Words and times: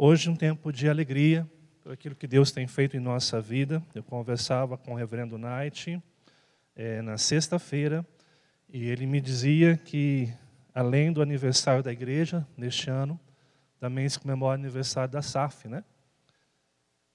Hoje 0.00 0.30
um 0.30 0.36
tempo 0.36 0.72
de 0.72 0.88
alegria 0.88 1.44
por 1.82 1.90
aquilo 1.90 2.14
que 2.14 2.28
Deus 2.28 2.52
tem 2.52 2.68
feito 2.68 2.96
em 2.96 3.00
nossa 3.00 3.40
vida. 3.40 3.82
Eu 3.92 4.04
conversava 4.04 4.78
com 4.78 4.92
o 4.92 4.94
reverendo 4.94 5.36
Knight 5.36 6.00
é, 6.76 7.02
na 7.02 7.18
sexta-feira 7.18 8.06
e 8.68 8.86
ele 8.86 9.06
me 9.06 9.20
dizia 9.20 9.76
que, 9.76 10.32
além 10.72 11.12
do 11.12 11.20
aniversário 11.20 11.82
da 11.82 11.90
igreja, 11.90 12.46
neste 12.56 12.88
ano, 12.88 13.18
também 13.80 14.08
se 14.08 14.20
comemora 14.20 14.56
o 14.56 14.62
aniversário 14.62 15.10
da 15.10 15.20
SAF, 15.20 15.66
né? 15.66 15.82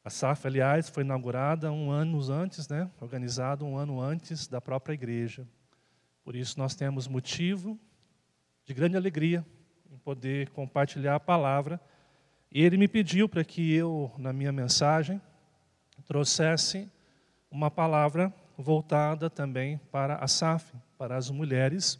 A 0.03 0.09
SAF, 0.09 0.45
aliás, 0.45 0.89
foi 0.89 1.05
inaugurada 1.05 1.71
um 1.71 1.89
ano 1.89 2.19
antes, 2.33 2.67
né? 2.67 2.91
Organizada 2.99 3.63
um 3.63 3.77
ano 3.77 4.01
antes 4.01 4.45
da 4.45 4.59
própria 4.59 4.93
igreja. 4.93 5.47
Por 6.21 6.35
isso 6.35 6.59
nós 6.59 6.75
temos 6.75 7.07
motivo 7.07 7.79
de 8.65 8.73
grande 8.73 8.97
alegria 8.97 9.45
em 9.89 9.97
poder 9.97 10.49
compartilhar 10.49 11.15
a 11.15 11.19
palavra. 11.21 11.79
E 12.53 12.61
ele 12.61 12.77
me 12.77 12.87
pediu 12.87 13.27
para 13.27 13.43
que 13.43 13.73
eu, 13.73 14.11
na 14.15 14.31
minha 14.31 14.51
mensagem, 14.51 15.19
trouxesse 16.05 16.87
uma 17.49 17.71
palavra 17.71 18.31
voltada 18.55 19.27
também 19.27 19.79
para 19.91 20.17
a 20.17 20.27
SAF, 20.27 20.71
para 20.95 21.17
as 21.17 21.31
mulheres. 21.31 21.99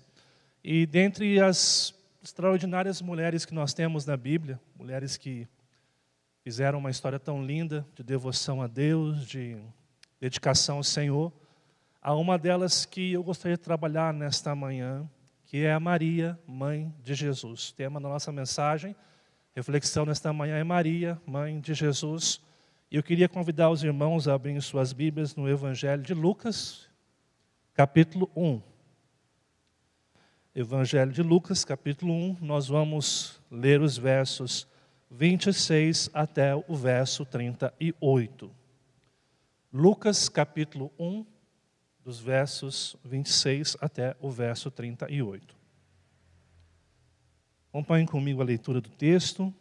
E 0.63 0.85
dentre 0.85 1.41
as 1.41 1.95
extraordinárias 2.23 3.01
mulheres 3.01 3.45
que 3.45 3.53
nós 3.55 3.73
temos 3.73 4.05
na 4.05 4.15
Bíblia, 4.15 4.61
mulheres 4.75 5.17
que 5.17 5.47
fizeram 6.43 6.77
uma 6.77 6.91
história 6.91 7.19
tão 7.19 7.43
linda 7.43 7.83
de 7.95 8.03
devoção 8.03 8.61
a 8.61 8.67
Deus, 8.67 9.25
de 9.25 9.57
dedicação 10.21 10.77
ao 10.77 10.83
Senhor, 10.83 11.33
há 11.99 12.13
uma 12.13 12.37
delas 12.37 12.85
que 12.85 13.11
eu 13.11 13.23
gostaria 13.23 13.57
de 13.57 13.63
trabalhar 13.63 14.13
nesta 14.13 14.53
manhã, 14.53 15.09
que 15.45 15.65
é 15.65 15.73
a 15.73 15.79
Maria, 15.79 16.39
mãe 16.45 16.93
de 17.01 17.15
Jesus. 17.15 17.71
Tema 17.71 17.99
da 17.99 18.07
nossa 18.07 18.31
mensagem, 18.31 18.95
reflexão 19.55 20.05
nesta 20.05 20.33
manhã 20.33 20.57
é 20.57 20.63
Maria, 20.63 21.21
mãe 21.25 21.59
de 21.59 21.73
Jesus. 21.73 22.41
E 22.89 22.95
eu 22.95 23.03
queria 23.03 23.29
convidar 23.29 23.69
os 23.69 23.83
irmãos 23.83 24.27
a 24.27 24.33
abrirem 24.33 24.59
suas 24.59 24.93
Bíblias 24.93 25.35
no 25.35 25.47
Evangelho 25.47 26.01
de 26.01 26.13
Lucas, 26.13 26.89
capítulo 27.73 28.29
1. 28.35 28.61
Evangelho 30.55 31.11
de 31.11 31.23
Lucas, 31.23 31.63
capítulo 31.65 32.13
1, 32.13 32.37
nós 32.41 32.67
vamos 32.67 33.41
ler 33.49 33.81
os 33.81 33.97
versos 33.97 34.67
26 35.09 36.09
até 36.13 36.55
o 36.55 36.75
verso 36.75 37.25
38. 37.25 38.51
Lucas, 39.71 40.29
capítulo 40.29 40.91
1, 40.99 41.25
dos 42.03 42.19
versos 42.19 42.95
26 43.03 43.77
até 43.79 44.15
o 44.19 44.29
verso 44.29 44.69
38. 44.69 45.62
Acompanhem 47.73 48.05
comigo 48.05 48.39
a 48.39 48.45
leitura 48.45 48.79
do 48.79 48.87
texto 48.87 49.51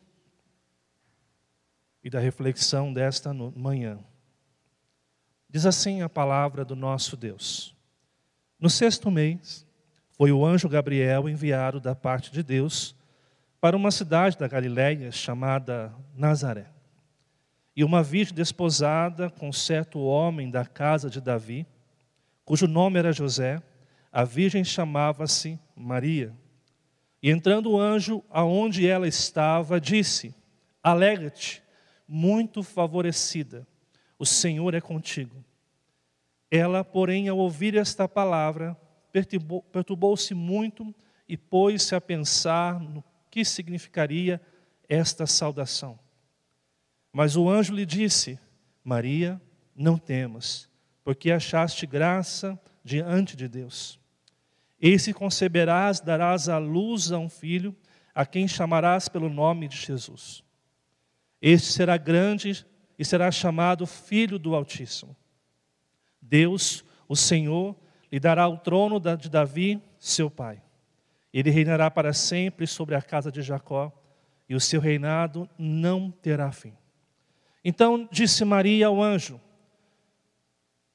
e 2.05 2.11
da 2.11 2.21
reflexão 2.21 2.93
desta 2.93 3.33
manhã. 3.33 3.99
Diz 5.49 5.65
assim 5.65 6.03
a 6.03 6.11
palavra 6.11 6.63
do 6.63 6.77
nosso 6.77 7.17
Deus. 7.17 7.75
No 8.61 8.69
sexto 8.69 9.11
mês, 9.11 9.67
foi 10.11 10.31
o 10.31 10.45
anjo 10.45 10.69
Gabriel 10.69 11.27
enviado 11.27 11.81
da 11.81 11.95
parte 11.95 12.31
de 12.31 12.43
Deus 12.43 12.95
para 13.59 13.79
uma 13.79 13.91
cidade 13.91 14.37
da 14.37 14.47
Galiléia 14.47 15.11
chamada 15.11 15.91
Nazaré. 16.15 16.67
E 17.75 17.83
uma 17.83 18.03
virgem 18.03 18.35
desposada 18.35 19.31
com 19.31 19.51
certo 19.51 19.99
homem 20.01 20.51
da 20.51 20.67
casa 20.67 21.09
de 21.09 21.19
Davi, 21.19 21.67
cujo 22.45 22.67
nome 22.67 22.99
era 22.99 23.11
José, 23.11 23.63
a 24.13 24.23
virgem 24.23 24.63
chamava-se 24.63 25.59
Maria. 25.75 26.42
E 27.23 27.31
entrando 27.31 27.71
o 27.71 27.81
anjo 27.81 28.25
aonde 28.29 28.87
ela 28.87 29.07
estava, 29.07 29.81
disse: 29.81 30.35
Alegra-te, 30.83 31.63
muito 32.09 32.63
favorecida, 32.63 33.67
o 34.19 34.27
Senhor 34.27 34.75
é 34.75 34.81
contigo. 34.81 35.45
Ela, 36.51 36.83
porém, 36.85 37.29
ao 37.29 37.39
ouvir 37.39 37.77
esta 37.77 38.09
palavra, 38.09 38.77
perturbou-se 39.71 40.35
muito 40.35 40.95
e 41.29 41.37
pôs-se 41.37 41.95
a 41.95 42.01
pensar 42.01 42.81
no 42.81 43.03
que 43.31 43.45
significaria 43.45 44.41
esta 44.89 45.27
saudação. 45.27 45.99
Mas 47.13 47.37
o 47.37 47.49
anjo 47.49 47.73
lhe 47.73 47.87
disse: 47.87 48.39
Maria, 48.83 49.41
não 49.75 49.97
temas, 49.97 50.69
porque 51.05 51.31
achaste 51.31 51.87
graça 51.87 52.61
diante 52.85 53.37
de 53.37 53.49
Deus. 53.49 54.02
Que 54.83 55.15
conceberás, 55.15 56.01
darás 56.01 56.49
à 56.49 56.59
luz 56.59 57.13
a 57.13 57.19
um 57.19 57.29
filho, 57.29 57.73
a 58.13 58.27
quem 58.27 58.49
chamarás 58.49 59.09
pelo 59.09 59.29
nome 59.29 59.69
de 59.69 59.77
Jesus. 59.77 60.43
Este 61.41 61.73
será 61.73 61.97
grande 61.97 62.67
e 62.99 63.05
será 63.05 63.31
chamado 63.31 63.87
Filho 63.87 64.41
do 64.41 64.57
Altíssimo. 64.57 65.17
Deus, 66.21 66.85
o 67.09 67.15
Senhor, 67.15 67.77
lhe 68.11 68.19
dará 68.19 68.49
o 68.49 68.59
trono 68.59 68.99
de 68.99 69.31
Davi, 69.31 69.81
seu 70.01 70.29
pai. 70.29 70.61
Ele 71.33 71.51
reinará 71.51 71.89
para 71.89 72.13
sempre 72.13 72.67
sobre 72.67 72.97
a 72.97 73.01
casa 73.01 73.31
de 73.31 73.41
Jacó, 73.41 73.93
e 74.49 74.55
o 74.57 74.61
seu 74.61 74.81
reinado 74.81 75.49
não 75.57 76.11
terá 76.11 76.51
fim. 76.51 76.77
Então 77.65 78.09
disse 78.11 78.45
Maria 78.45 78.89
ao 78.89 79.01
anjo: 79.01 79.41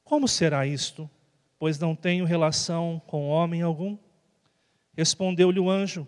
Como 0.03 0.28
será 0.28 0.68
isto? 0.68 1.09
Pois 1.59 1.79
não 1.79 1.95
tenho 1.95 2.25
relação 2.25 3.01
com 3.07 3.29
homem 3.29 3.62
algum. 3.62 3.97
Respondeu-lhe 4.95 5.59
o 5.59 5.69
anjo: 5.69 6.07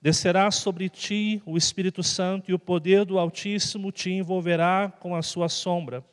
Descerá 0.00 0.50
sobre 0.50 0.88
ti 0.88 1.40
o 1.46 1.56
Espírito 1.56 2.02
Santo, 2.02 2.50
e 2.50 2.54
o 2.54 2.58
poder 2.58 3.04
do 3.04 3.18
Altíssimo 3.18 3.92
te 3.92 4.10
envolverá 4.10 4.92
com 4.98 5.14
a 5.14 5.22
sua 5.22 5.48
sombra. 5.48 6.04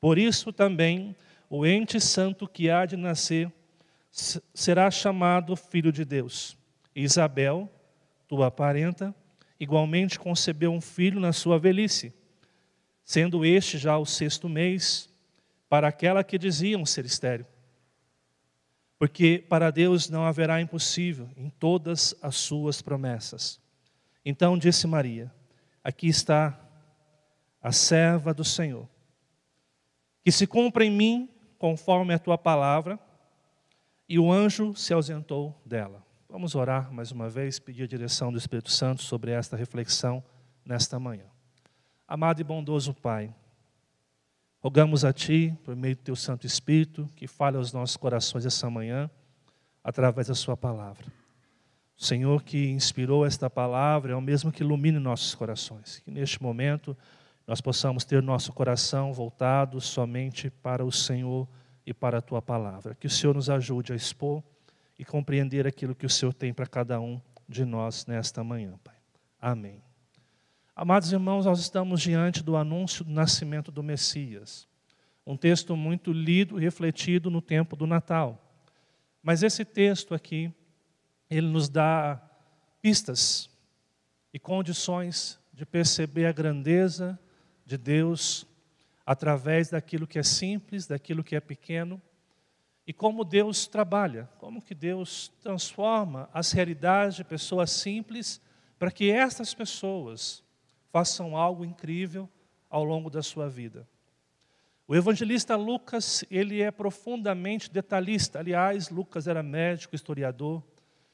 Por 0.00 0.18
isso 0.18 0.52
também 0.52 1.16
o 1.48 1.64
ente 1.64 1.98
santo 2.00 2.46
que 2.46 2.68
há 2.68 2.84
de 2.84 2.96
nascer 2.96 3.50
será 4.52 4.90
chamado 4.90 5.56
filho 5.56 5.90
de 5.90 6.04
Deus. 6.04 6.56
Isabel, 6.94 7.70
tua 8.28 8.50
parenta, 8.50 9.14
igualmente 9.58 10.18
concebeu 10.18 10.72
um 10.72 10.80
filho 10.80 11.18
na 11.18 11.32
sua 11.32 11.58
velhice, 11.58 12.12
sendo 13.04 13.44
este 13.44 13.78
já 13.78 13.96
o 13.98 14.04
sexto 14.04 14.48
mês, 14.48 15.08
para 15.68 15.88
aquela 15.88 16.22
que 16.22 16.38
diziam 16.38 16.84
ser 16.84 17.04
estéril. 17.04 17.46
Porque 19.04 19.44
para 19.50 19.70
Deus 19.70 20.08
não 20.08 20.24
haverá 20.24 20.62
impossível 20.62 21.28
em 21.36 21.50
todas 21.50 22.14
as 22.22 22.36
suas 22.36 22.80
promessas. 22.80 23.60
Então 24.24 24.56
disse 24.56 24.86
Maria: 24.86 25.30
Aqui 25.84 26.08
está 26.08 26.58
a 27.60 27.70
serva 27.70 28.32
do 28.32 28.42
Senhor, 28.42 28.88
que 30.24 30.32
se 30.32 30.46
cumpra 30.46 30.86
em 30.86 30.90
mim 30.90 31.28
conforme 31.58 32.14
a 32.14 32.18
tua 32.18 32.38
palavra. 32.38 32.98
E 34.08 34.18
o 34.18 34.32
anjo 34.32 34.74
se 34.74 34.94
ausentou 34.94 35.54
dela. 35.66 36.02
Vamos 36.26 36.54
orar 36.54 36.90
mais 36.90 37.12
uma 37.12 37.28
vez, 37.28 37.58
pedir 37.58 37.82
a 37.82 37.86
direção 37.86 38.32
do 38.32 38.38
Espírito 38.38 38.70
Santo 38.70 39.02
sobre 39.02 39.32
esta 39.32 39.54
reflexão 39.54 40.24
nesta 40.64 40.98
manhã. 40.98 41.26
Amado 42.08 42.40
e 42.40 42.44
bondoso 42.44 42.94
Pai, 42.94 43.34
rogamos 44.64 45.04
a 45.04 45.12
Ti, 45.12 45.54
por 45.62 45.76
meio 45.76 45.94
do 45.94 46.00
Teu 46.00 46.16
Santo 46.16 46.46
Espírito, 46.46 47.06
que 47.14 47.26
fale 47.26 47.58
aos 47.58 47.70
nossos 47.70 47.98
corações 47.98 48.46
essa 48.46 48.70
manhã, 48.70 49.10
através 49.84 50.28
da 50.28 50.34
Sua 50.34 50.56
palavra. 50.56 51.04
O 51.94 52.02
Senhor 52.02 52.42
que 52.42 52.70
inspirou 52.70 53.26
esta 53.26 53.50
palavra 53.50 54.14
é 54.14 54.16
o 54.16 54.22
mesmo 54.22 54.50
que 54.50 54.62
ilumine 54.62 54.98
nossos 54.98 55.34
corações. 55.34 55.98
Que 55.98 56.10
neste 56.10 56.42
momento 56.42 56.96
nós 57.46 57.60
possamos 57.60 58.06
ter 58.06 58.22
nosso 58.22 58.54
coração 58.54 59.12
voltado 59.12 59.78
somente 59.82 60.48
para 60.48 60.82
o 60.82 60.90
Senhor 60.90 61.46
e 61.84 61.92
para 61.92 62.18
a 62.18 62.22
tua 62.22 62.40
palavra. 62.40 62.94
Que 62.94 63.06
o 63.06 63.10
Senhor 63.10 63.34
nos 63.34 63.50
ajude 63.50 63.92
a 63.92 63.96
expor 63.96 64.42
e 64.98 65.04
compreender 65.04 65.66
aquilo 65.66 65.94
que 65.94 66.06
o 66.06 66.10
Senhor 66.10 66.32
tem 66.32 66.54
para 66.54 66.66
cada 66.66 66.98
um 66.98 67.20
de 67.46 67.66
nós 67.66 68.06
nesta 68.06 68.42
manhã, 68.42 68.78
Pai. 68.82 68.96
Amém. 69.38 69.83
Amados 70.76 71.12
irmãos, 71.12 71.46
nós 71.46 71.60
estamos 71.60 72.02
diante 72.02 72.42
do 72.42 72.56
anúncio 72.56 73.04
do 73.04 73.12
nascimento 73.12 73.70
do 73.70 73.80
Messias. 73.80 74.66
Um 75.24 75.36
texto 75.36 75.76
muito 75.76 76.12
lido 76.12 76.58
e 76.58 76.64
refletido 76.64 77.30
no 77.30 77.40
tempo 77.40 77.76
do 77.76 77.86
Natal. 77.86 78.60
Mas 79.22 79.44
esse 79.44 79.64
texto 79.64 80.16
aqui, 80.16 80.52
ele 81.30 81.46
nos 81.46 81.68
dá 81.68 82.20
pistas 82.82 83.48
e 84.32 84.38
condições 84.40 85.38
de 85.52 85.64
perceber 85.64 86.26
a 86.26 86.32
grandeza 86.32 87.16
de 87.64 87.78
Deus 87.78 88.44
através 89.06 89.70
daquilo 89.70 90.08
que 90.08 90.18
é 90.18 90.24
simples, 90.24 90.88
daquilo 90.88 91.22
que 91.22 91.36
é 91.36 91.40
pequeno, 91.40 92.02
e 92.84 92.92
como 92.92 93.24
Deus 93.24 93.68
trabalha, 93.68 94.28
como 94.38 94.60
que 94.60 94.74
Deus 94.74 95.28
transforma 95.40 96.28
as 96.34 96.50
realidades 96.50 97.14
de 97.14 97.22
pessoas 97.22 97.70
simples 97.70 98.40
para 98.76 98.90
que 98.90 99.08
estas 99.08 99.54
pessoas 99.54 100.43
façam 100.94 101.36
algo 101.36 101.64
incrível 101.64 102.28
ao 102.70 102.84
longo 102.84 103.10
da 103.10 103.20
sua 103.20 103.48
vida. 103.48 103.84
O 104.86 104.94
evangelista 104.94 105.56
Lucas, 105.56 106.24
ele 106.30 106.62
é 106.62 106.70
profundamente 106.70 107.68
detalhista. 107.68 108.38
Aliás, 108.38 108.90
Lucas 108.90 109.26
era 109.26 109.42
médico, 109.42 109.96
historiador, 109.96 110.62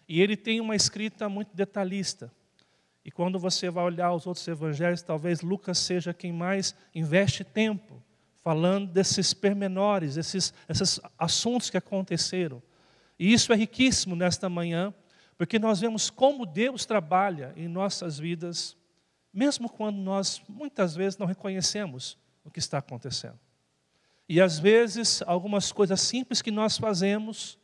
e 0.06 0.20
ele 0.20 0.36
tem 0.36 0.60
uma 0.60 0.76
escrita 0.76 1.30
muito 1.30 1.56
detalhista. 1.56 2.30
E 3.02 3.10
quando 3.10 3.38
você 3.38 3.70
vai 3.70 3.82
olhar 3.82 4.12
os 4.12 4.26
outros 4.26 4.46
evangelhos, 4.46 5.00
talvez 5.00 5.40
Lucas 5.40 5.78
seja 5.78 6.12
quem 6.12 6.30
mais 6.30 6.76
investe 6.94 7.42
tempo 7.42 8.02
falando 8.42 8.86
desses 8.86 9.32
permenores, 9.32 10.18
esses, 10.18 10.52
esses 10.68 11.00
assuntos 11.18 11.70
que 11.70 11.78
aconteceram. 11.78 12.62
E 13.18 13.32
isso 13.32 13.50
é 13.50 13.56
riquíssimo 13.56 14.14
nesta 14.14 14.46
manhã, 14.46 14.92
porque 15.38 15.58
nós 15.58 15.80
vemos 15.80 16.10
como 16.10 16.44
Deus 16.44 16.84
trabalha 16.84 17.54
em 17.56 17.66
nossas 17.66 18.18
vidas, 18.18 18.76
mesmo 19.32 19.68
quando 19.68 19.96
nós 19.96 20.42
muitas 20.48 20.94
vezes 20.94 21.18
não 21.18 21.26
reconhecemos 21.26 22.18
o 22.44 22.50
que 22.50 22.58
está 22.58 22.78
acontecendo. 22.78 23.38
E 24.28 24.40
às 24.40 24.58
vezes, 24.58 25.22
algumas 25.26 25.72
coisas 25.72 26.00
simples 26.00 26.40
que 26.40 26.50
nós 26.50 26.78
fazemos 26.78 27.58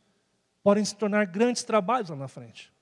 podem 0.63 0.85
se 0.85 0.97
tornar 0.97 1.27
grandes 1.27 1.63
trabalhos 1.63 2.11
lá 2.11 2.17
na 2.17 2.29
frente. 2.29 2.73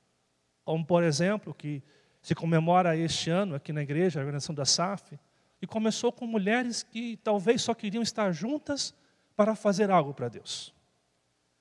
Como, 0.64 0.84
por 0.84 1.02
exemplo, 1.02 1.52
que 1.52 1.82
se 2.22 2.34
comemora 2.34 2.96
este 2.96 3.28
ano 3.28 3.54
aqui 3.54 3.72
na 3.72 3.82
igreja, 3.82 4.19
a 4.19 4.22
organização 4.22 4.54
da 4.54 4.64
SAF, 4.64 5.19
e 5.60 5.66
começou 5.66 6.10
com 6.10 6.26
mulheres 6.26 6.82
que 6.82 7.19
talvez 7.19 7.60
só 7.60 7.75
queriam 7.75 8.02
estar 8.02 8.32
juntas 8.32 8.94
para 9.36 9.54
fazer 9.54 9.90
algo 9.90 10.14
para 10.14 10.28
Deus. 10.28 10.75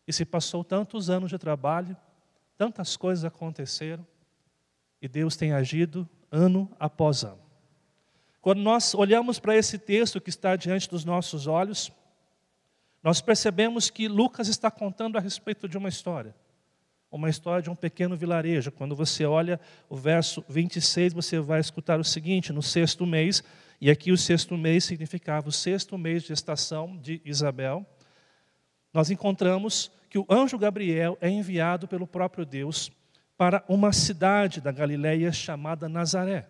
E 0.07 0.13
se 0.13 0.23
passou 0.23 0.63
tantos 0.63 1.09
anos 1.09 1.29
de 1.29 1.37
trabalho, 1.37 1.97
tantas 2.57 2.95
coisas 2.95 3.25
aconteceram, 3.25 4.07
e 5.01 5.07
Deus 5.09 5.35
tem 5.35 5.51
agido 5.51 6.07
ano 6.33 6.67
após 6.79 7.23
ano. 7.23 7.39
Quando 8.41 8.59
nós 8.59 8.93
olhamos 8.95 9.39
para 9.39 9.55
esse 9.55 9.77
texto 9.77 10.19
que 10.19 10.29
está 10.29 10.55
diante 10.55 10.89
dos 10.89 11.05
nossos 11.05 11.45
olhos, 11.45 11.91
nós 13.03 13.21
percebemos 13.21 13.89
que 13.89 14.07
Lucas 14.07 14.47
está 14.47 14.71
contando 14.71 15.17
a 15.17 15.21
respeito 15.21 15.69
de 15.69 15.77
uma 15.77 15.87
história. 15.87 16.35
Uma 17.11 17.29
história 17.29 17.61
de 17.61 17.69
um 17.69 17.75
pequeno 17.75 18.17
vilarejo. 18.17 18.71
Quando 18.71 18.95
você 18.95 19.23
olha 19.23 19.59
o 19.87 19.95
verso 19.95 20.43
26, 20.49 21.13
você 21.13 21.39
vai 21.39 21.59
escutar 21.59 21.99
o 21.99 22.03
seguinte: 22.03 22.51
no 22.51 22.63
sexto 22.63 23.05
mês, 23.05 23.43
e 23.79 23.91
aqui 23.91 24.11
o 24.11 24.17
sexto 24.17 24.57
mês 24.57 24.83
significava 24.83 25.47
o 25.47 25.51
sexto 25.51 25.95
mês 25.95 26.23
de 26.23 26.29
gestação 26.29 26.97
de 26.97 27.21
Isabel, 27.23 27.85
nós 28.91 29.11
encontramos 29.11 29.91
que 30.09 30.17
o 30.17 30.25
anjo 30.27 30.57
Gabriel 30.57 31.15
é 31.21 31.29
enviado 31.29 31.87
pelo 31.87 32.07
próprio 32.07 32.45
Deus 32.45 32.91
para 33.37 33.63
uma 33.67 33.91
cidade 33.91 34.61
da 34.61 34.71
Galileia 34.71 35.31
chamada 35.31 35.89
Nazaré. 35.89 36.47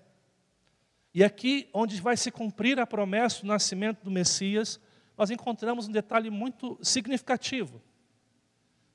E 1.14 1.24
aqui, 1.24 1.70
onde 1.74 2.02
vai 2.02 2.18
se 2.18 2.32
cumprir 2.32 2.80
a 2.80 2.88
promessa 2.88 3.42
do 3.42 3.48
nascimento 3.48 4.04
do 4.04 4.12
Messias, 4.12 4.80
nós 5.18 5.30
encontramos 5.30 5.88
um 5.88 5.92
detalhe 5.92 6.30
muito 6.30 6.78
significativo. 6.82 7.82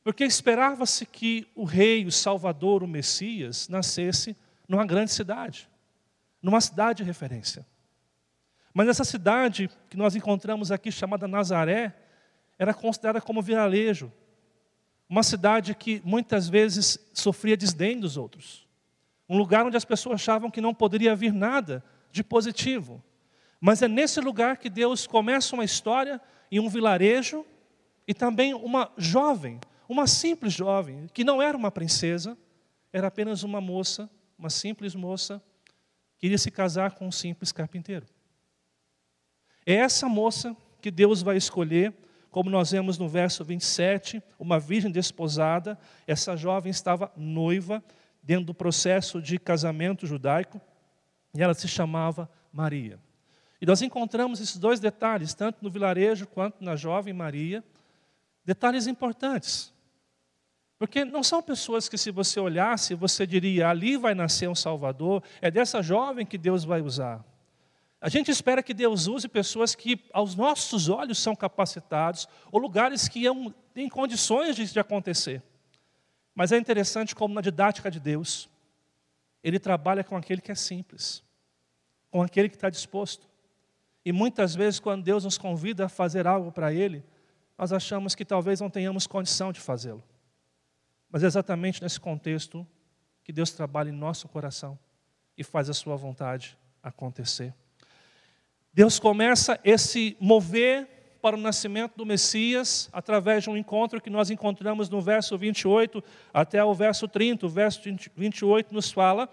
Porque 0.02 0.25
esperava-se 0.25 1.06
que 1.06 1.46
o 1.55 1.64
rei, 1.64 2.05
o 2.06 2.12
Salvador, 2.12 2.82
o 2.82 2.88
Messias, 2.88 3.69
nascesse 3.69 4.37
numa 4.67 4.85
grande 4.85 5.12
cidade, 5.12 5.69
numa 6.43 6.61
cidade 6.61 6.99
de 6.99 7.05
referência. 7.05 7.67
Mas 8.75 8.88
essa 8.88 9.05
cidade 9.05 9.70
que 9.88 9.96
nós 9.96 10.14
encontramos 10.14 10.70
aqui, 10.70 10.90
chamada 10.90 11.29
Nazaré, 11.29 11.94
era 12.58 12.75
considerada 12.75 13.20
como 13.20 13.43
vilarejo, 13.43 14.12
uma 15.08 15.22
cidade 15.22 15.75
que 15.75 16.02
muitas 16.05 16.49
vezes 16.49 16.99
sofria 17.14 17.56
desdém 17.56 17.99
dos 17.99 18.16
outros, 18.16 18.66
um 19.28 19.38
lugar 19.38 19.64
onde 19.64 19.76
as 19.76 19.84
pessoas 19.84 20.16
achavam 20.16 20.50
que 20.50 20.60
não 20.60 20.75
poderia 20.75 21.16
vir 21.16 21.32
nada 21.32 21.82
de 22.12 22.22
positivo. 22.22 23.02
Mas 23.60 23.82
é 23.82 23.88
nesse 23.88 24.20
lugar 24.20 24.56
que 24.56 24.70
Deus 24.70 25.06
começa 25.06 25.55
uma 25.55 25.64
história 25.64 26.20
em 26.50 26.60
um 26.60 26.69
vilarejo 26.69 27.44
e 28.06 28.14
também 28.14 28.55
uma 28.55 28.93
jovem, 28.96 29.60
uma 29.88 30.06
simples 30.06 30.52
jovem, 30.52 31.08
que 31.12 31.25
não 31.25 31.43
era 31.43 31.56
uma 31.56 31.70
princesa, 31.70 32.37
era 32.93 33.08
apenas 33.08 33.43
uma 33.43 33.61
moça, 33.61 34.08
uma 34.38 34.50
simples 34.50 34.94
moça, 34.94 35.43
queria 36.19 36.38
se 36.38 36.50
casar 36.50 36.93
com 36.93 37.06
um 37.06 37.12
simples 37.12 37.52
carpinteiro. 37.52 38.06
É 39.66 39.75
essa 39.75 40.08
moça 40.08 40.56
que 40.81 40.90
Deus 40.90 41.20
vai 41.22 41.37
escolher, 41.37 41.93
como 42.30 42.50
nós 42.50 42.70
vemos 42.70 42.98
no 42.98 43.08
verso 43.08 43.44
27, 43.44 44.22
uma 44.38 44.58
virgem 44.58 44.90
desposada. 44.90 45.78
Essa 46.06 46.36
jovem 46.36 46.70
estava 46.70 47.10
noiva 47.16 47.82
dentro 48.22 48.46
do 48.46 48.54
processo 48.54 49.20
de 49.22 49.38
casamento 49.38 50.06
judaico 50.06 50.60
e 51.34 51.42
ela 51.42 51.54
se 51.54 51.66
chamava 51.66 52.30
Maria. 52.52 52.98
E 53.60 53.66
nós 53.66 53.82
encontramos 53.82 54.40
esses 54.40 54.56
dois 54.56 54.78
detalhes, 54.78 55.34
tanto 55.34 55.58
no 55.62 55.70
vilarejo 55.70 56.26
quanto 56.26 56.62
na 56.62 56.76
jovem 56.76 57.12
Maria, 57.12 57.64
detalhes 58.44 58.86
importantes. 58.86 59.72
Porque 60.78 61.04
não 61.04 61.25
são 61.25 61.42
pessoas 61.42 61.88
que, 61.88 61.98
se 61.98 62.10
você 62.10 62.38
olhasse, 62.38 62.94
você 62.94 63.26
diria: 63.26 63.69
ali 63.69 63.96
vai 63.96 64.14
nascer 64.14 64.48
um 64.48 64.54
Salvador, 64.54 65.22
é 65.40 65.50
dessa 65.50 65.82
jovem 65.82 66.25
que 66.25 66.38
Deus 66.38 66.64
vai 66.64 66.80
usar. 66.80 67.25
A 68.00 68.09
gente 68.09 68.31
espera 68.31 68.62
que 68.62 68.73
Deus 68.73 69.09
use 69.09 69.29
pessoas 69.29 69.75
que, 69.75 70.05
aos 70.12 70.37
nossos 70.37 70.89
olhos, 70.89 71.19
são 71.19 71.35
capacitados, 71.35 72.29
ou 72.53 72.61
lugares 72.61 73.09
que 73.09 73.25
têm 73.75 73.89
condições 73.89 74.55
de, 74.55 74.71
de 74.71 74.79
acontecer. 74.79 75.43
Mas 76.33 76.53
é 76.53 76.56
interessante 76.56 77.15
como, 77.15 77.35
na 77.35 77.41
didática 77.41 77.91
de 77.91 77.99
Deus, 77.99 78.49
Ele 79.43 79.59
trabalha 79.59 80.05
com 80.05 80.17
aquele 80.17 80.41
que 80.41 80.53
é 80.53 80.55
simples, 80.55 81.25
com 82.09 82.23
aquele 82.23 82.49
que 82.49 82.55
está 82.55 82.71
disposto. 82.71 83.29
E 84.05 84.12
muitas 84.12 84.55
vezes, 84.55 84.79
quando 84.79 85.03
Deus 85.03 85.25
nos 85.25 85.37
convida 85.37 85.87
a 85.87 85.89
fazer 85.89 86.29
algo 86.29 86.53
para 86.53 86.73
Ele, 86.73 87.05
nós 87.59 87.73
achamos 87.73 88.15
que 88.15 88.25
talvez 88.25 88.61
não 88.61 88.71
tenhamos 88.71 89.09
condição 89.09 89.50
de 89.50 89.59
fazê-lo. 89.59 90.05
Mas 91.11 91.25
é 91.25 91.27
exatamente 91.27 91.83
nesse 91.83 91.99
contexto 91.99 92.65
que 93.25 93.33
Deus 93.33 93.50
trabalha 93.50 93.89
em 93.89 93.93
nosso 93.93 94.29
coração 94.29 94.79
e 95.37 95.43
faz 95.43 95.69
a 95.69 95.75
Sua 95.75 95.97
vontade 95.97 96.56
acontecer. 96.81 97.53
Deus 98.78 99.00
começa 99.00 99.58
esse 99.64 100.16
mover 100.20 100.86
para 101.20 101.34
o 101.34 101.40
nascimento 101.40 101.96
do 101.96 102.06
Messias 102.06 102.88
através 102.92 103.42
de 103.42 103.50
um 103.50 103.56
encontro 103.56 104.00
que 104.00 104.08
nós 104.08 104.30
encontramos 104.30 104.88
no 104.88 105.00
verso 105.00 105.36
28 105.36 106.00
até 106.32 106.62
o 106.62 106.72
verso 106.72 107.08
30. 107.08 107.44
O 107.44 107.48
verso 107.48 107.80
28 108.14 108.72
nos 108.72 108.92
fala 108.92 109.28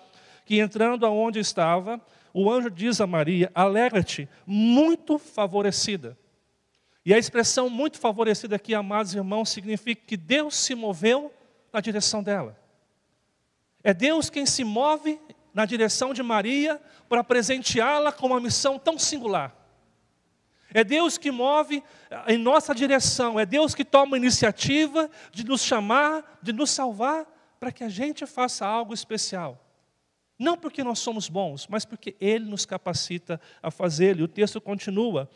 que 0.48 0.60
entrando 0.60 1.06
aonde 1.06 1.38
estava, 1.38 2.02
o 2.34 2.52
anjo 2.52 2.72
diz 2.72 3.00
a 3.00 3.06
Maria: 3.06 3.52
Alegra-te, 3.54 4.28
muito 4.48 5.20
favorecida. 5.20 6.18
E 7.06 7.14
a 7.14 7.20
expressão 7.20 7.70
muito 7.70 8.00
favorecida 8.00 8.56
aqui, 8.56 8.74
amados 8.74 9.14
irmãos, 9.14 9.50
significa 9.50 10.02
que 10.08 10.18
Deus 10.18 10.56
se 10.56 10.74
moveu 10.74 11.32
na 11.72 11.82
direção 11.82 12.24
dela. 12.24 12.60
É 13.84 13.94
Deus 13.94 14.28
quem 14.28 14.48
se 14.48 14.64
move 14.64 15.20
na 15.56 15.66
direção 15.66 16.14
de 16.14 16.22
Maria 16.22 16.82
para 17.08 17.24
presenteá-la 17.24 18.12
com 18.12 18.28
uma 18.28 18.42
missão 18.42 18.78
tão 18.78 19.00
singular. 19.00 19.56
É 20.74 20.84
Deus 20.84 21.18
que 21.18 21.32
move 21.32 21.82
em 22.28 22.38
nossa 22.38 22.76
direção, 22.76 23.40
é 23.40 23.46
Deus 23.46 23.74
que 23.74 23.86
toma 23.86 24.18
a 24.18 24.20
iniciativa 24.20 25.10
de 25.32 25.46
nos 25.46 25.62
chamar, 25.62 26.40
de 26.42 26.52
nos 26.52 26.70
salvar, 26.70 27.26
para 27.58 27.72
que 27.72 27.86
a 27.86 27.90
gente 27.90 28.26
faça 28.26 28.68
algo 28.68 28.94
especial. 28.94 29.66
Não 30.38 30.58
porque 30.58 30.84
nós 30.84 31.00
somos 31.00 31.30
bons, 31.30 31.66
mas 31.70 31.86
porque 31.86 32.18
Ele 32.20 32.44
nos 32.44 32.66
capacita 32.66 33.40
a 33.64 33.72
fazê-lo. 33.72 34.20
E 34.20 34.24
o 34.24 34.28
texto 34.28 34.60
continua 34.60 35.30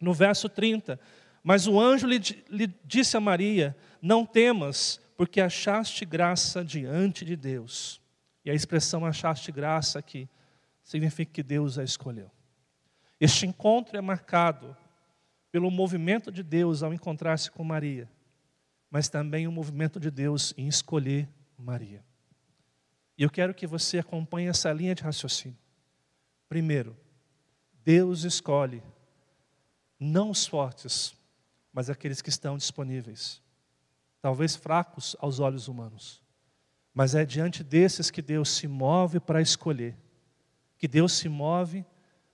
no 0.00 0.12
verso 0.12 0.48
30. 0.48 0.98
Mas 1.44 1.68
o 1.68 1.78
anjo 1.78 2.08
lhe, 2.08 2.20
lhe 2.48 2.74
disse 2.84 3.16
a 3.16 3.20
Maria: 3.20 3.76
Não 4.02 4.26
temas, 4.26 5.00
porque 5.16 5.40
achaste 5.40 6.04
graça 6.04 6.64
diante 6.64 7.24
de 7.24 7.36
Deus. 7.36 8.00
E 8.44 8.50
a 8.50 8.54
expressão 8.54 9.04
achaste 9.04 9.52
graça 9.52 9.98
aqui 9.98 10.28
significa 10.82 11.32
que 11.32 11.42
Deus 11.42 11.78
a 11.78 11.84
escolheu. 11.84 12.30
Este 13.20 13.46
encontro 13.46 13.96
é 13.96 14.00
marcado 14.00 14.76
pelo 15.52 15.70
movimento 15.70 16.30
de 16.30 16.42
Deus 16.42 16.82
ao 16.82 16.94
encontrar-se 16.94 17.50
com 17.50 17.62
Maria, 17.62 18.10
mas 18.90 19.08
também 19.08 19.46
o 19.46 19.52
movimento 19.52 20.00
de 20.00 20.10
Deus 20.10 20.54
em 20.56 20.66
escolher 20.68 21.28
Maria. 21.58 22.04
E 23.18 23.22
eu 23.22 23.30
quero 23.30 23.52
que 23.52 23.66
você 23.66 23.98
acompanhe 23.98 24.48
essa 24.48 24.72
linha 24.72 24.94
de 24.94 25.02
raciocínio. 25.02 25.58
Primeiro, 26.48 26.96
Deus 27.84 28.24
escolhe 28.24 28.82
não 29.98 30.30
os 30.30 30.46
fortes, 30.46 31.14
mas 31.72 31.90
aqueles 31.90 32.22
que 32.22 32.30
estão 32.30 32.56
disponíveis, 32.56 33.42
talvez 34.22 34.56
fracos 34.56 35.14
aos 35.20 35.38
olhos 35.38 35.68
humanos. 35.68 36.22
Mas 36.94 37.14
é 37.14 37.24
diante 37.24 37.62
desses 37.62 38.10
que 38.10 38.20
Deus 38.20 38.50
se 38.50 38.66
move 38.66 39.20
para 39.20 39.40
escolher, 39.40 39.96
que 40.76 40.88
Deus 40.88 41.12
se 41.12 41.28
move 41.28 41.84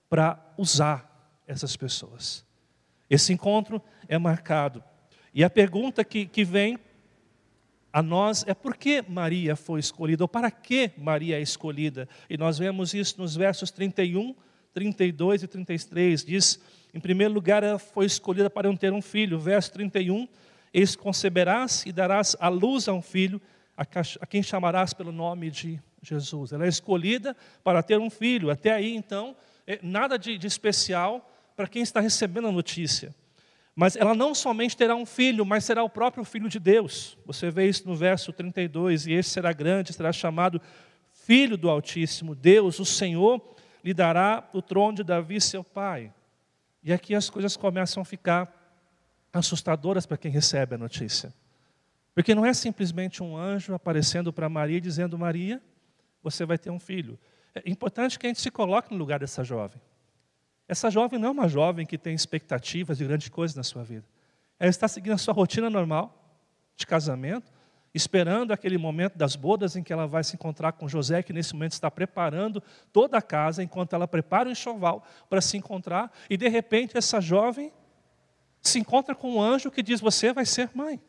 para 0.09 0.53
usar 0.57 1.41
essas 1.45 1.75
pessoas. 1.75 2.45
Esse 3.09 3.31
encontro 3.31 3.81
é 4.07 4.17
marcado. 4.17 4.83
E 5.33 5.43
a 5.43 5.49
pergunta 5.49 6.03
que, 6.03 6.25
que 6.25 6.43
vem 6.43 6.77
a 7.91 8.01
nós 8.01 8.43
é 8.47 8.53
por 8.53 8.75
que 8.75 9.03
Maria 9.07 9.55
foi 9.55 9.79
escolhida, 9.79 10.23
ou 10.23 10.27
para 10.27 10.51
que 10.51 10.91
Maria 10.97 11.37
é 11.37 11.41
escolhida. 11.41 12.07
E 12.29 12.37
nós 12.37 12.57
vemos 12.57 12.93
isso 12.93 13.19
nos 13.19 13.35
versos 13.35 13.71
31, 13.71 14.35
32 14.73 15.43
e 15.43 15.47
33. 15.47 16.25
Diz, 16.25 16.59
em 16.93 16.99
primeiro 16.99 17.33
lugar, 17.33 17.63
ela 17.63 17.79
foi 17.79 18.05
escolhida 18.05 18.49
para 18.49 18.75
ter 18.75 18.93
um 18.93 19.01
filho. 19.01 19.39
Verso 19.39 19.71
31, 19.73 20.27
eis 20.73 20.95
conceberás 20.95 21.85
e 21.85 21.91
darás 21.91 22.35
à 22.39 22.49
luz 22.49 22.87
a 22.87 22.93
um 22.93 23.01
filho, 23.01 23.41
a 23.77 24.25
quem 24.25 24.41
chamarás 24.41 24.93
pelo 24.93 25.11
nome 25.11 25.51
de 25.51 25.79
Jesus. 26.01 26.51
Ela 26.51 26.65
é 26.65 26.67
escolhida 26.67 27.37
para 27.63 27.83
ter 27.83 27.99
um 27.99 28.09
filho. 28.09 28.49
Até 28.49 28.73
aí, 28.73 28.95
então, 28.95 29.35
é 29.67 29.79
nada 29.83 30.17
de, 30.17 30.37
de 30.37 30.47
especial 30.47 31.29
para 31.55 31.67
quem 31.67 31.83
está 31.83 31.99
recebendo 31.99 32.47
a 32.47 32.51
notícia. 32.51 33.13
Mas 33.75 33.95
ela 33.95 34.15
não 34.15 34.33
somente 34.33 34.75
terá 34.75 34.95
um 34.95 35.05
filho, 35.05 35.45
mas 35.45 35.63
será 35.63 35.83
o 35.83 35.89
próprio 35.89 36.23
filho 36.23 36.49
de 36.49 36.59
Deus. 36.59 37.15
Você 37.25 37.51
vê 37.51 37.69
isso 37.69 37.87
no 37.87 37.95
verso 37.95 38.33
32, 38.33 39.05
e 39.05 39.13
esse 39.13 39.29
será 39.29 39.53
grande, 39.53 39.93
será 39.93 40.11
chamado 40.11 40.59
Filho 41.11 41.55
do 41.55 41.69
Altíssimo. 41.69 42.33
Deus, 42.33 42.79
o 42.79 42.85
Senhor, 42.85 43.39
lhe 43.83 43.93
dará 43.93 44.49
o 44.53 44.61
trono 44.63 44.97
de 44.97 45.03
Davi, 45.03 45.39
seu 45.39 45.63
pai. 45.63 46.11
E 46.83 46.91
aqui 46.91 47.13
as 47.13 47.29
coisas 47.29 47.55
começam 47.55 48.01
a 48.01 48.05
ficar 48.05 48.51
assustadoras 49.31 50.07
para 50.07 50.17
quem 50.17 50.31
recebe 50.31 50.73
a 50.73 50.77
notícia. 50.77 51.31
Porque 52.17 52.33
não 52.33 52.43
é 52.43 52.51
simplesmente 52.51 53.21
um 53.21 53.37
anjo 53.37 53.75
aparecendo 53.75 54.33
para 54.33 54.49
Maria 54.49 54.81
dizendo: 54.81 55.19
Maria, 55.19 55.61
você 56.23 56.47
vai 56.47 56.57
ter 56.57 56.71
um 56.71 56.79
filho. 56.79 57.15
É 57.53 57.69
importante 57.69 58.17
que 58.17 58.25
a 58.25 58.29
gente 58.29 58.41
se 58.41 58.49
coloque 58.49 58.91
no 58.91 58.97
lugar 58.97 59.19
dessa 59.19 59.43
jovem. 59.43 59.79
Essa 60.67 60.89
jovem 60.89 61.19
não 61.19 61.27
é 61.27 61.31
uma 61.31 61.47
jovem 61.47 61.85
que 61.85 61.95
tem 61.95 62.15
expectativas 62.15 62.97
de 62.97 63.05
grandes 63.05 63.29
coisas 63.29 63.55
na 63.55 63.61
sua 63.61 63.83
vida. 63.83 64.03
Ela 64.59 64.67
está 64.67 64.87
seguindo 64.87 65.13
a 65.13 65.17
sua 65.19 65.31
rotina 65.31 65.69
normal 65.69 66.41
de 66.75 66.87
casamento, 66.87 67.53
esperando 67.93 68.51
aquele 68.51 68.79
momento 68.79 69.15
das 69.15 69.35
bodas 69.35 69.75
em 69.75 69.83
que 69.83 69.93
ela 69.93 70.07
vai 70.07 70.23
se 70.23 70.33
encontrar 70.33 70.71
com 70.71 70.87
José, 70.87 71.21
que 71.21 71.31
nesse 71.31 71.53
momento 71.53 71.73
está 71.73 71.91
preparando 71.91 72.63
toda 72.91 73.19
a 73.19 73.21
casa, 73.21 73.61
enquanto 73.61 73.93
ela 73.93 74.07
prepara 74.07 74.49
o 74.49 74.51
enxoval 74.51 75.05
para 75.29 75.39
se 75.39 75.55
encontrar, 75.55 76.11
e 76.27 76.35
de 76.35 76.47
repente 76.47 76.97
essa 76.97 77.21
jovem 77.21 77.71
se 78.59 78.79
encontra 78.79 79.13
com 79.13 79.35
um 79.35 79.39
anjo 79.39 79.69
que 79.69 79.83
diz: 79.83 80.01
Você 80.01 80.33
vai 80.33 80.47
ser 80.47 80.71
mãe. 80.73 80.99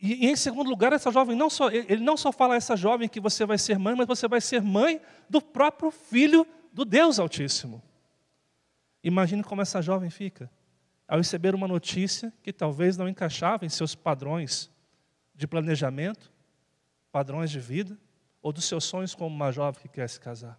E, 0.00 0.26
em 0.26 0.36
segundo 0.36 0.68
lugar, 0.68 0.92
essa 0.92 1.10
jovem 1.10 1.36
não 1.36 1.48
só, 1.48 1.70
ele 1.70 2.02
não 2.02 2.16
só 2.16 2.30
fala 2.30 2.54
a 2.54 2.56
essa 2.56 2.76
jovem 2.76 3.08
que 3.08 3.20
você 3.20 3.46
vai 3.46 3.58
ser 3.58 3.78
mãe, 3.78 3.94
mas 3.94 4.06
você 4.06 4.28
vai 4.28 4.40
ser 4.40 4.60
mãe 4.60 5.00
do 5.28 5.40
próprio 5.40 5.90
filho 5.90 6.46
do 6.72 6.84
Deus 6.84 7.18
Altíssimo. 7.18 7.82
Imagine 9.02 9.42
como 9.42 9.62
essa 9.62 9.80
jovem 9.80 10.10
fica 10.10 10.50
ao 11.08 11.18
receber 11.18 11.54
uma 11.54 11.68
notícia 11.68 12.32
que 12.42 12.52
talvez 12.52 12.96
não 12.96 13.08
encaixava 13.08 13.64
em 13.64 13.68
seus 13.68 13.94
padrões 13.94 14.70
de 15.34 15.46
planejamento, 15.46 16.32
padrões 17.12 17.50
de 17.50 17.60
vida, 17.60 17.96
ou 18.42 18.52
dos 18.52 18.64
seus 18.64 18.84
sonhos 18.84 19.14
como 19.14 19.34
uma 19.34 19.50
jovem 19.52 19.80
que 19.80 19.88
quer 19.88 20.08
se 20.08 20.20
casar. 20.20 20.58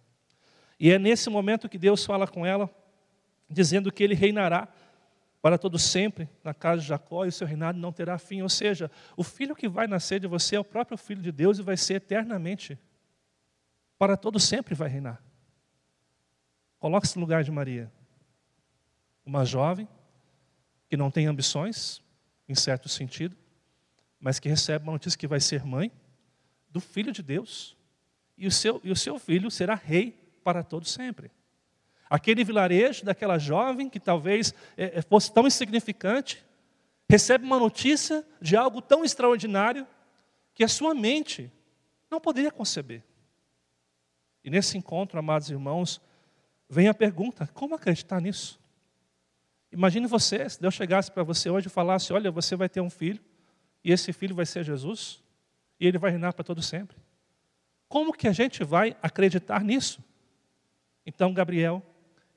E 0.80 0.90
é 0.90 0.98
nesse 0.98 1.28
momento 1.28 1.68
que 1.68 1.78
Deus 1.78 2.04
fala 2.04 2.26
com 2.26 2.44
ela, 2.46 2.70
dizendo 3.48 3.92
que 3.92 4.02
ele 4.02 4.14
reinará 4.14 4.68
para 5.48 5.56
todo 5.56 5.78
sempre 5.78 6.28
na 6.44 6.52
casa 6.52 6.82
de 6.82 6.88
Jacó 6.88 7.24
e 7.24 7.28
o 7.28 7.32
seu 7.32 7.46
reinado 7.46 7.78
não 7.78 7.90
terá 7.90 8.18
fim. 8.18 8.42
Ou 8.42 8.50
seja, 8.50 8.90
o 9.16 9.24
filho 9.24 9.56
que 9.56 9.66
vai 9.66 9.86
nascer 9.86 10.20
de 10.20 10.26
você 10.26 10.56
é 10.56 10.60
o 10.60 10.64
próprio 10.64 10.98
filho 10.98 11.22
de 11.22 11.32
Deus 11.32 11.58
e 11.58 11.62
vai 11.62 11.74
ser 11.74 11.94
eternamente. 11.94 12.78
Para 13.96 14.14
todo 14.14 14.38
sempre 14.38 14.74
vai 14.74 14.90
reinar. 14.90 15.24
Coloque-se 16.78 17.16
no 17.16 17.22
lugar 17.22 17.42
de 17.42 17.50
Maria. 17.50 17.90
Uma 19.24 19.42
jovem 19.42 19.88
que 20.86 20.98
não 20.98 21.10
tem 21.10 21.26
ambições, 21.26 22.02
em 22.46 22.54
certo 22.54 22.86
sentido, 22.86 23.34
mas 24.20 24.38
que 24.38 24.50
recebe 24.50 24.82
uma 24.82 24.92
notícia 24.92 25.18
que 25.18 25.26
vai 25.26 25.40
ser 25.40 25.64
mãe 25.64 25.90
do 26.68 26.78
filho 26.78 27.10
de 27.10 27.22
Deus. 27.22 27.74
E 28.36 28.46
o 28.46 28.52
seu, 28.52 28.82
e 28.84 28.90
o 28.90 28.96
seu 28.96 29.18
filho 29.18 29.50
será 29.50 29.74
rei 29.74 30.10
para 30.44 30.62
todo 30.62 30.84
sempre. 30.84 31.30
Aquele 32.08 32.42
vilarejo 32.42 33.04
daquela 33.04 33.38
jovem 33.38 33.88
que 33.88 34.00
talvez 34.00 34.54
é, 34.76 34.98
é, 34.98 35.02
fosse 35.02 35.32
tão 35.32 35.46
insignificante, 35.46 36.44
recebe 37.08 37.44
uma 37.44 37.58
notícia 37.58 38.24
de 38.40 38.56
algo 38.56 38.80
tão 38.80 39.04
extraordinário 39.04 39.86
que 40.54 40.64
a 40.64 40.68
sua 40.68 40.94
mente 40.94 41.52
não 42.10 42.20
poderia 42.20 42.50
conceber. 42.50 43.02
E 44.42 44.50
nesse 44.50 44.78
encontro, 44.78 45.18
amados 45.18 45.50
irmãos, 45.50 46.00
vem 46.68 46.88
a 46.88 46.94
pergunta: 46.94 47.46
como 47.52 47.74
acreditar 47.74 48.20
nisso? 48.20 48.58
Imagine 49.70 50.06
você, 50.06 50.48
se 50.48 50.60
Deus 50.60 50.74
chegasse 50.74 51.10
para 51.10 51.22
você 51.22 51.50
hoje 51.50 51.66
e 51.66 51.70
falasse: 51.70 52.12
Olha, 52.12 52.30
você 52.30 52.56
vai 52.56 52.68
ter 52.68 52.80
um 52.80 52.88
filho, 52.88 53.22
e 53.84 53.92
esse 53.92 54.12
filho 54.12 54.34
vai 54.34 54.46
ser 54.46 54.64
Jesus, 54.64 55.22
e 55.78 55.86
ele 55.86 55.98
vai 55.98 56.10
reinar 56.10 56.32
para 56.32 56.44
todo 56.44 56.62
sempre. 56.62 56.96
Como 57.88 58.12
que 58.12 58.28
a 58.28 58.32
gente 58.32 58.64
vai 58.64 58.96
acreditar 59.02 59.62
nisso? 59.62 60.02
Então, 61.04 61.32
Gabriel 61.32 61.82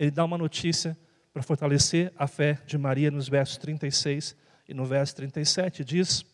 ele 0.01 0.09
dá 0.09 0.25
uma 0.25 0.37
notícia 0.37 0.97
para 1.31 1.43
fortalecer 1.43 2.11
a 2.17 2.25
fé 2.25 2.59
de 2.65 2.75
Maria 2.75 3.11
nos 3.11 3.29
versos 3.29 3.57
36 3.57 4.35
e 4.67 4.73
no 4.73 4.83
verso 4.83 5.15
37. 5.15 5.85
Diz: 5.85 6.25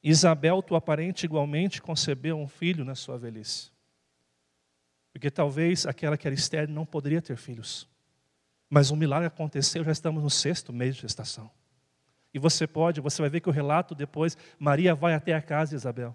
Isabel, 0.00 0.62
tua 0.62 0.80
parente, 0.80 1.24
igualmente 1.24 1.82
concebeu 1.82 2.38
um 2.38 2.46
filho 2.46 2.84
na 2.84 2.94
sua 2.94 3.18
velhice. 3.18 3.72
Porque 5.12 5.32
talvez 5.32 5.84
aquela 5.84 6.16
que 6.16 6.28
era 6.28 6.34
estéril 6.34 6.72
não 6.72 6.86
poderia 6.86 7.20
ter 7.20 7.36
filhos. 7.36 7.88
Mas 8.70 8.92
um 8.92 8.96
milagre 8.96 9.26
aconteceu, 9.26 9.82
já 9.82 9.90
estamos 9.90 10.22
no 10.22 10.30
sexto 10.30 10.72
mês 10.72 10.94
de 10.94 11.02
gestação. 11.02 11.50
E 12.32 12.38
você 12.38 12.68
pode, 12.68 13.00
você 13.00 13.20
vai 13.20 13.30
ver 13.30 13.40
que 13.40 13.48
o 13.48 13.52
relato 13.52 13.96
depois, 13.96 14.38
Maria 14.60 14.94
vai 14.94 15.14
até 15.14 15.34
a 15.34 15.42
casa 15.42 15.70
de 15.70 15.76
Isabel 15.76 16.14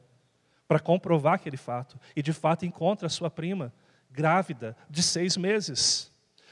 para 0.69 0.79
comprovar 0.79 1.33
aquele 1.33 1.57
fato. 1.57 1.99
E 2.15 2.21
de 2.21 2.31
fato 2.31 2.65
encontra 2.65 3.07
a 3.07 3.09
sua 3.09 3.29
prima 3.29 3.73
grávida 4.09 4.77
de 4.89 5.03
seis 5.03 5.35
meses 5.35 6.08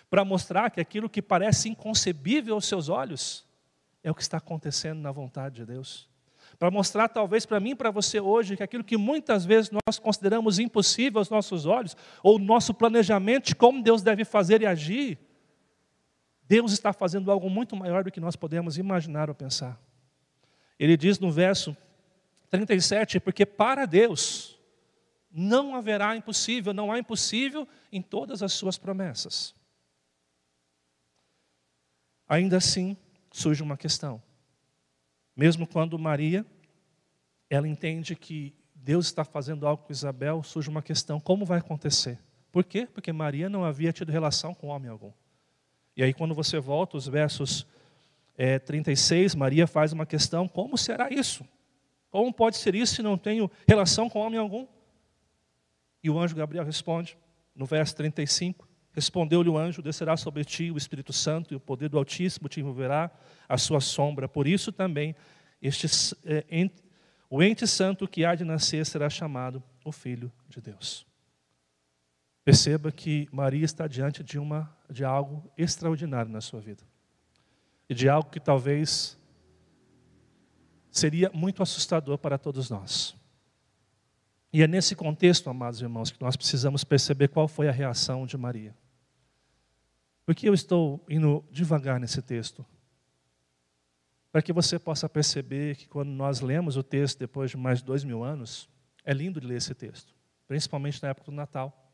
para 0.10 0.24
mostrar 0.24 0.70
que 0.70 0.80
aquilo 0.80 1.10
que 1.10 1.22
parece 1.22 1.70
inconcebível 1.70 2.56
aos 2.56 2.66
seus 2.66 2.90
olhos 2.90 3.46
é 4.04 4.12
o 4.12 4.16
que 4.16 4.22
está 4.22 4.38
acontecendo 4.38 5.00
na 5.00 5.12
vontade 5.12 5.56
de 5.56 5.66
Deus. 5.66 6.10
Para 6.58 6.72
mostrar, 6.72 7.08
talvez, 7.08 7.46
para 7.46 7.60
mim 7.60 7.72
e 7.72 7.76
para 7.76 7.92
você 7.92 8.20
hoje, 8.20 8.58
que 8.58 8.64
aquilo 8.64 8.84
que 8.84 8.98
muitas 8.98 9.46
vezes 9.46 9.70
nós 9.70 10.00
consideramos 10.00 10.60
impossível 10.60 11.20
aos 11.20 11.30
nossos 11.30 11.66
olhos, 11.66 11.96
ou 12.24 12.40
nosso 12.40 12.74
planejamento 12.74 13.48
de 13.48 13.56
como 13.56 13.84
Deus 13.84 14.02
deve 14.02 14.26
fazer 14.26 14.62
e 14.62 14.66
agir, 14.66 15.20
Deus 16.48 16.72
está 16.72 16.94
fazendo 16.94 17.30
algo 17.30 17.50
muito 17.50 17.76
maior 17.76 18.04
do 18.04 18.12
que 18.12 18.22
nós 18.22 18.36
podemos 18.36 18.78
imaginar 18.78 19.30
ou 19.30 19.36
pensar. 19.36 19.80
Ele 20.80 20.96
diz 20.96 21.20
no 21.20 21.30
verso 21.30 21.76
37, 22.50 23.20
porque 23.20 23.46
para 23.46 23.86
Deus 23.86 24.58
não 25.32 25.76
haverá 25.76 26.16
impossível, 26.16 26.74
não 26.74 26.92
há 26.92 26.98
impossível 26.98 27.68
em 27.92 28.02
todas 28.02 28.42
as 28.42 28.54
suas 28.54 28.78
promessas. 28.78 29.54
Ainda 32.28 32.58
assim, 32.58 32.98
surge 33.32 33.64
uma 33.64 33.78
questão. 33.78 34.22
Mesmo 35.36 35.68
quando 35.68 35.98
Maria, 35.98 36.46
ela 37.50 37.68
entende 37.68 38.16
que 38.16 38.54
Deus 38.76 39.06
está 39.06 39.24
fazendo 39.24 39.68
algo 39.68 39.84
com 39.84 39.92
Isabel, 39.92 40.42
surge 40.44 40.70
uma 40.70 40.82
questão: 40.82 41.20
como 41.20 41.46
vai 41.46 41.60
acontecer? 41.60 42.20
Por 42.52 42.64
quê? 42.64 42.88
Porque 42.92 43.12
Maria 43.12 43.50
não 43.50 43.64
havia 43.64 43.94
tido 43.94 44.12
relação 44.12 44.54
com 44.54 44.68
homem 44.68 44.90
algum. 44.90 45.12
E 45.96 46.04
aí, 46.04 46.14
quando 46.14 46.34
você 46.34 46.60
volta, 46.60 46.98
os 46.98 47.08
versos 47.08 47.68
é, 48.38 48.60
36, 48.60 49.36
Maria 49.36 49.68
faz 49.68 49.94
uma 49.94 50.06
questão: 50.06 50.48
como 50.48 50.78
será 50.78 51.10
isso? 51.12 51.46
Como 52.10 52.34
pode 52.34 52.58
ser 52.58 52.76
isso 52.76 52.96
se 52.96 53.04
não 53.04 53.18
tenho 53.18 53.50
relação 53.68 54.10
com 54.10 54.20
homem 54.20 54.40
algum? 54.40 54.66
E 56.04 56.10
o 56.10 56.18
anjo 56.20 56.36
Gabriel 56.36 56.64
responde, 56.64 57.18
no 57.54 57.66
verso 57.66 57.96
35, 57.96 58.67
Respondeu-lhe 58.98 59.48
o 59.48 59.56
anjo: 59.56 59.80
Descerá 59.80 60.18
sobre 60.18 60.44
ti 60.44 60.72
o 60.72 60.78
Espírito 60.78 61.14
Santo, 61.14 61.54
e 61.54 61.56
o 61.56 61.60
poder 61.60 61.88
do 61.88 62.00
Altíssimo 62.00 62.50
te 62.50 62.60
envolverá 62.60 63.12
a 63.48 63.56
sua 63.56 63.80
sombra. 63.80 64.28
Por 64.28 64.48
isso 64.48 64.72
também 64.72 65.16
este, 65.62 65.86
é, 66.26 66.44
ente, 66.50 66.84
o 67.30 67.44
ente 67.44 67.68
santo 67.68 68.08
que 68.08 68.26
há 68.26 68.34
de 68.34 68.44
nascer 68.44 68.84
será 68.88 69.08
chamado 69.08 69.62
o 69.86 69.92
Filho 69.92 70.32
de 70.50 70.60
Deus. 70.60 71.06
Perceba 72.44 72.92
que 72.92 73.30
Maria 73.32 73.64
está 73.64 73.86
diante 73.86 74.24
de, 74.24 74.40
uma, 74.40 74.76
de 74.90 75.06
algo 75.06 75.48
extraordinário 75.56 76.32
na 76.32 76.42
sua 76.42 76.60
vida. 76.60 76.82
E 77.88 77.94
de 77.94 78.10
algo 78.10 78.32
que 78.32 78.40
talvez 78.40 79.16
seria 80.90 81.30
muito 81.36 81.62
assustador 81.62 82.18
para 82.18 82.36
todos 82.40 82.68
nós. 82.72 83.16
E 84.52 84.64
é 84.64 84.68
nesse 84.68 84.96
contexto, 84.96 85.52
amados 85.52 85.84
irmãos, 85.84 86.10
que 86.10 86.20
nós 86.20 86.36
precisamos 86.36 86.84
perceber 86.84 87.28
qual 87.28 87.48
foi 87.48 87.68
a 87.68 87.72
reação 87.72 88.26
de 88.26 88.36
Maria. 88.36 88.74
Por 90.28 90.36
que 90.36 90.50
eu 90.50 90.54
estou 90.54 91.02
indo 91.08 91.42
devagar 91.50 92.02
nesse 92.02 92.22
texto? 92.22 92.66
Para 94.30 94.42
que 94.42 94.52
você 94.52 94.78
possa 94.78 95.08
perceber 95.08 95.78
que 95.78 95.88
quando 95.88 96.10
nós 96.10 96.42
lemos 96.42 96.76
o 96.76 96.84
texto 96.84 97.18
depois 97.18 97.52
de 97.52 97.56
mais 97.56 97.80
de 97.80 97.86
dois 97.86 98.04
mil 98.04 98.26
anos, 98.26 98.70
é 99.06 99.14
lindo 99.14 99.40
de 99.40 99.48
ler 99.48 99.56
esse 99.56 99.74
texto, 99.74 100.14
principalmente 100.46 101.02
na 101.02 101.12
época 101.12 101.32
do 101.32 101.36
Natal, 101.38 101.90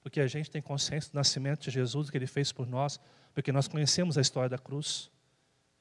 porque 0.00 0.20
a 0.20 0.26
gente 0.26 0.50
tem 0.50 0.60
consciência 0.60 1.12
do 1.12 1.14
nascimento 1.14 1.60
de 1.60 1.70
Jesus, 1.70 2.08
o 2.08 2.10
que 2.10 2.18
ele 2.18 2.26
fez 2.26 2.50
por 2.50 2.66
nós, 2.66 2.98
porque 3.32 3.52
nós 3.52 3.68
conhecemos 3.68 4.18
a 4.18 4.20
história 4.20 4.48
da 4.48 4.58
cruz. 4.58 5.08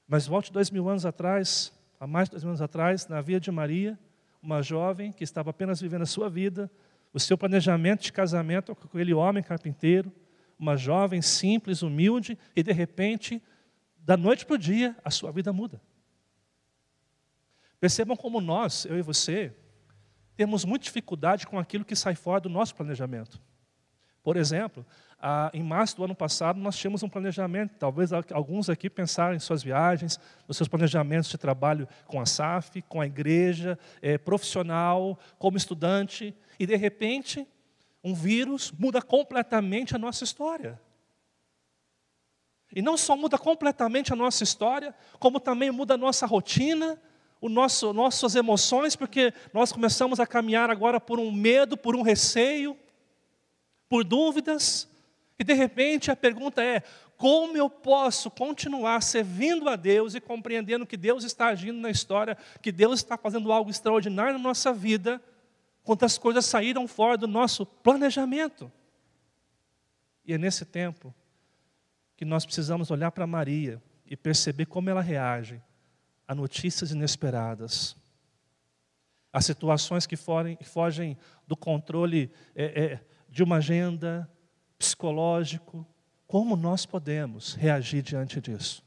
Mas 0.07 0.27
volte 0.27 0.53
dois 0.53 0.69
mil 0.69 0.87
anos 0.87 1.03
atrás, 1.03 1.73
há 1.99 2.05
mais 2.05 2.29
de 2.29 2.33
dois 2.33 2.43
mil 2.43 2.51
anos 2.51 2.61
atrás, 2.61 3.07
na 3.07 3.21
vida 3.21 3.39
de 3.39 3.49
Maria, 3.49 3.97
uma 4.39 4.61
jovem 4.61 5.11
que 5.11 5.23
estava 5.23 5.49
apenas 5.49 5.81
vivendo 5.81 6.03
a 6.03 6.05
sua 6.05 6.29
vida, 6.29 6.69
o 7.11 7.19
seu 7.19 7.35
planejamento 7.35 8.03
de 8.03 8.13
casamento 8.13 8.75
com 8.75 8.85
aquele 8.85 9.15
homem 9.15 9.41
carpinteiro, 9.41 10.13
uma 10.57 10.75
jovem 10.75 11.21
simples, 11.21 11.81
humilde, 11.81 12.37
e 12.55 12.63
de 12.63 12.71
repente, 12.71 13.41
da 13.97 14.17
noite 14.17 14.45
para 14.45 14.55
o 14.55 14.57
dia, 14.57 14.95
a 15.03 15.11
sua 15.11 15.31
vida 15.31 15.53
muda. 15.53 15.81
Percebam 17.79 18.15
como 18.17 18.41
nós, 18.41 18.85
eu 18.85 18.97
e 18.97 19.01
você, 19.01 19.53
temos 20.35 20.65
muita 20.65 20.85
dificuldade 20.85 21.45
com 21.45 21.59
aquilo 21.59 21.85
que 21.85 21.95
sai 21.95 22.15
fora 22.15 22.41
do 22.41 22.49
nosso 22.49 22.75
planejamento. 22.75 23.39
Por 24.23 24.35
exemplo, 24.35 24.85
em 25.53 25.63
março 25.63 25.95
do 25.95 26.03
ano 26.03 26.15
passado, 26.15 26.59
nós 26.59 26.77
tínhamos 26.77 27.01
um 27.01 27.09
planejamento. 27.09 27.75
Talvez 27.79 28.11
alguns 28.13 28.69
aqui 28.69 28.89
pensaram 28.89 29.35
em 29.35 29.39
suas 29.39 29.63
viagens, 29.63 30.19
nos 30.47 30.57
seus 30.57 30.67
planejamentos 30.67 31.29
de 31.29 31.37
trabalho 31.37 31.87
com 32.05 32.19
a 32.19 32.25
SAF, 32.25 32.81
com 32.83 32.99
a 32.99 33.07
igreja, 33.07 33.79
é, 34.01 34.17
profissional, 34.17 35.17
como 35.39 35.57
estudante, 35.57 36.35
e 36.59 36.65
de 36.65 36.75
repente, 36.75 37.47
um 38.07 38.13
vírus 38.13 38.71
muda 38.71 39.01
completamente 39.01 39.93
a 39.93 39.99
nossa 39.99 40.23
história. 40.23 40.79
E 42.73 42.81
não 42.81 42.95
só 42.95 43.17
muda 43.17 43.37
completamente 43.37 44.13
a 44.13 44.15
nossa 44.15 44.45
história, 44.45 44.95
como 45.19 45.41
também 45.41 45.71
muda 45.71 45.95
a 45.95 45.97
nossa 45.97 46.25
rotina, 46.25 46.97
o 47.41 47.49
nosso, 47.49 47.91
nossas 47.91 48.33
emoções, 48.35 48.95
porque 48.95 49.33
nós 49.53 49.73
começamos 49.73 50.21
a 50.21 50.25
caminhar 50.25 50.69
agora 50.69 51.01
por 51.01 51.19
um 51.19 51.29
medo, 51.29 51.75
por 51.75 51.97
um 51.97 52.01
receio, 52.01 52.77
por 53.89 54.05
dúvidas, 54.05 54.87
e 55.37 55.43
de 55.43 55.53
repente 55.53 56.09
a 56.09 56.15
pergunta 56.15 56.63
é: 56.63 56.83
como 57.17 57.57
eu 57.57 57.69
posso 57.69 58.31
continuar 58.31 59.03
servindo 59.03 59.67
a 59.67 59.75
Deus 59.75 60.15
e 60.15 60.21
compreendendo 60.21 60.85
que 60.85 60.95
Deus 60.95 61.25
está 61.25 61.47
agindo 61.47 61.79
na 61.79 61.89
história, 61.89 62.37
que 62.61 62.71
Deus 62.71 63.01
está 63.01 63.17
fazendo 63.17 63.51
algo 63.51 63.69
extraordinário 63.69 64.33
na 64.33 64.39
nossa 64.39 64.71
vida, 64.71 65.21
quando 65.87 66.03
as 66.03 66.17
coisas 66.17 66.45
saíram 66.45 66.85
fora 66.85 67.17
do 67.17 67.29
nosso 67.29 67.65
planejamento? 67.65 68.69
E 70.25 70.33
é 70.33 70.37
nesse 70.37 70.65
tempo 70.65 71.15
que 72.17 72.25
nós 72.25 72.45
precisamos 72.45 72.91
olhar 72.91 73.09
para 73.09 73.25
Maria 73.25 73.81
e 74.05 74.17
perceber 74.17 74.65
como 74.65 74.89
ela 74.89 75.01
reage 75.01 75.61
a 76.27 76.35
notícias 76.35 76.91
inesperadas, 76.91 77.95
a 79.31 79.39
situações 79.39 80.05
que 80.05 80.17
fogem 80.17 81.17
do 81.47 81.55
controle 81.55 82.29
é, 82.53 82.65
é, 82.65 82.99
de 83.29 83.41
uma 83.41 83.55
agenda 83.55 84.29
psicológico. 84.77 85.87
Como 86.27 86.57
nós 86.57 86.85
podemos 86.85 87.53
reagir 87.53 88.01
diante 88.01 88.41
disso? 88.41 88.83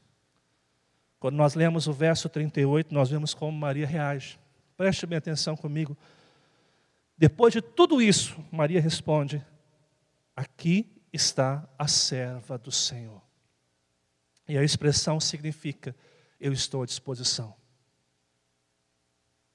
Quando 1.19 1.35
nós 1.35 1.55
lemos 1.55 1.87
o 1.87 1.93
verso 1.93 2.29
38, 2.29 2.93
nós 2.93 3.09
vemos 3.09 3.33
como 3.33 3.57
Maria 3.57 3.87
reage. 3.87 4.39
Preste 4.77 5.07
bem 5.07 5.17
atenção 5.17 5.57
comigo. 5.57 5.97
Depois 7.21 7.53
de 7.53 7.61
tudo 7.61 8.01
isso, 8.01 8.43
Maria 8.51 8.81
responde: 8.81 9.45
Aqui 10.35 10.91
está 11.13 11.69
a 11.77 11.87
serva 11.87 12.57
do 12.57 12.71
Senhor. 12.71 13.21
E 14.47 14.57
a 14.57 14.63
expressão 14.63 15.19
significa: 15.19 15.95
eu 16.39 16.51
estou 16.51 16.81
à 16.81 16.85
disposição. 16.87 17.53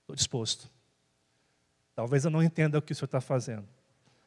Estou 0.02 0.14
disposto. 0.14 0.70
Talvez 1.92 2.24
eu 2.24 2.30
não 2.30 2.40
entenda 2.40 2.78
o 2.78 2.82
que 2.82 2.92
o 2.92 2.94
Senhor 2.94 3.06
está 3.06 3.20
fazendo. 3.20 3.66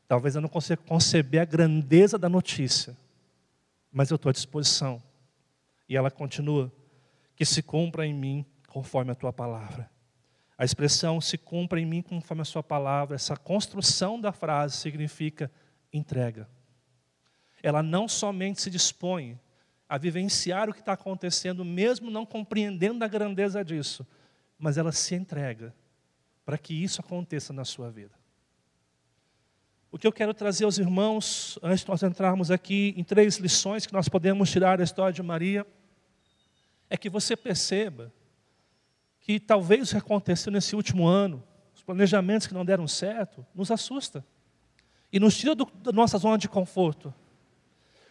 Talvez 0.05 0.35
eu 0.35 0.41
não 0.41 0.49
consiga 0.49 0.75
conceber 0.75 1.41
a 1.41 1.45
grandeza 1.45 2.17
da 2.17 2.27
notícia. 2.27 2.93
Mas 3.89 4.09
eu 4.09 4.15
estou 4.15 4.31
à 4.31 4.33
disposição. 4.33 5.01
E 5.87 5.95
ela 5.95 6.11
continua: 6.11 6.69
que 7.37 7.45
se 7.45 7.63
cumpra 7.63 8.05
em 8.05 8.13
mim 8.13 8.45
conforme 8.67 9.11
a 9.11 9.15
tua 9.15 9.31
palavra. 9.31 9.89
A 10.59 10.65
expressão 10.65 11.21
se 11.21 11.37
cumpra 11.37 11.79
em 11.79 11.85
mim 11.85 12.01
conforme 12.01 12.41
a 12.41 12.45
sua 12.45 12.61
palavra, 12.61 13.15
essa 13.15 13.37
construção 13.37 14.19
da 14.19 14.33
frase 14.33 14.75
significa 14.75 15.49
entrega. 15.93 16.49
Ela 17.63 17.81
não 17.81 18.09
somente 18.09 18.61
se 18.61 18.69
dispõe 18.69 19.39
a 19.87 19.97
vivenciar 19.97 20.69
o 20.69 20.73
que 20.73 20.81
está 20.81 20.91
acontecendo, 20.91 21.63
mesmo 21.63 22.11
não 22.11 22.25
compreendendo 22.25 23.05
a 23.05 23.07
grandeza 23.07 23.63
disso, 23.63 24.05
mas 24.57 24.77
ela 24.77 24.91
se 24.91 25.15
entrega 25.15 25.73
para 26.43 26.57
que 26.57 26.73
isso 26.73 26.99
aconteça 26.99 27.53
na 27.53 27.63
sua 27.63 27.89
vida. 27.89 28.19
O 29.89 29.97
que 29.97 30.05
eu 30.05 30.11
quero 30.11 30.33
trazer 30.33 30.65
aos 30.65 30.77
irmãos, 30.77 31.57
antes 31.63 31.85
de 31.85 31.89
nós 31.89 32.03
entrarmos 32.03 32.51
aqui 32.51 32.93
em 32.97 33.03
três 33.05 33.37
lições 33.37 33.85
que 33.85 33.93
nós 33.93 34.09
podemos 34.09 34.51
tirar 34.51 34.77
da 34.77 34.83
história 34.83 35.13
de 35.13 35.23
Maria, 35.23 35.65
é 36.89 36.97
que 36.97 37.09
você 37.09 37.37
perceba 37.37 38.11
que 39.19 39.39
talvez 39.39 39.93
aconteceu 39.93 40.51
nesse 40.51 40.75
último 40.75 41.07
ano, 41.07 41.43
os 41.75 41.83
planejamentos 41.83 42.47
que 42.47 42.53
não 42.53 42.65
deram 42.65 42.87
certo, 42.87 43.45
nos 43.53 43.71
assusta 43.71 44.25
e 45.11 45.19
nos 45.19 45.37
tira 45.37 45.55
do, 45.55 45.65
da 45.65 45.91
nossa 45.91 46.17
zona 46.17 46.37
de 46.37 46.47
conforto. 46.47 47.13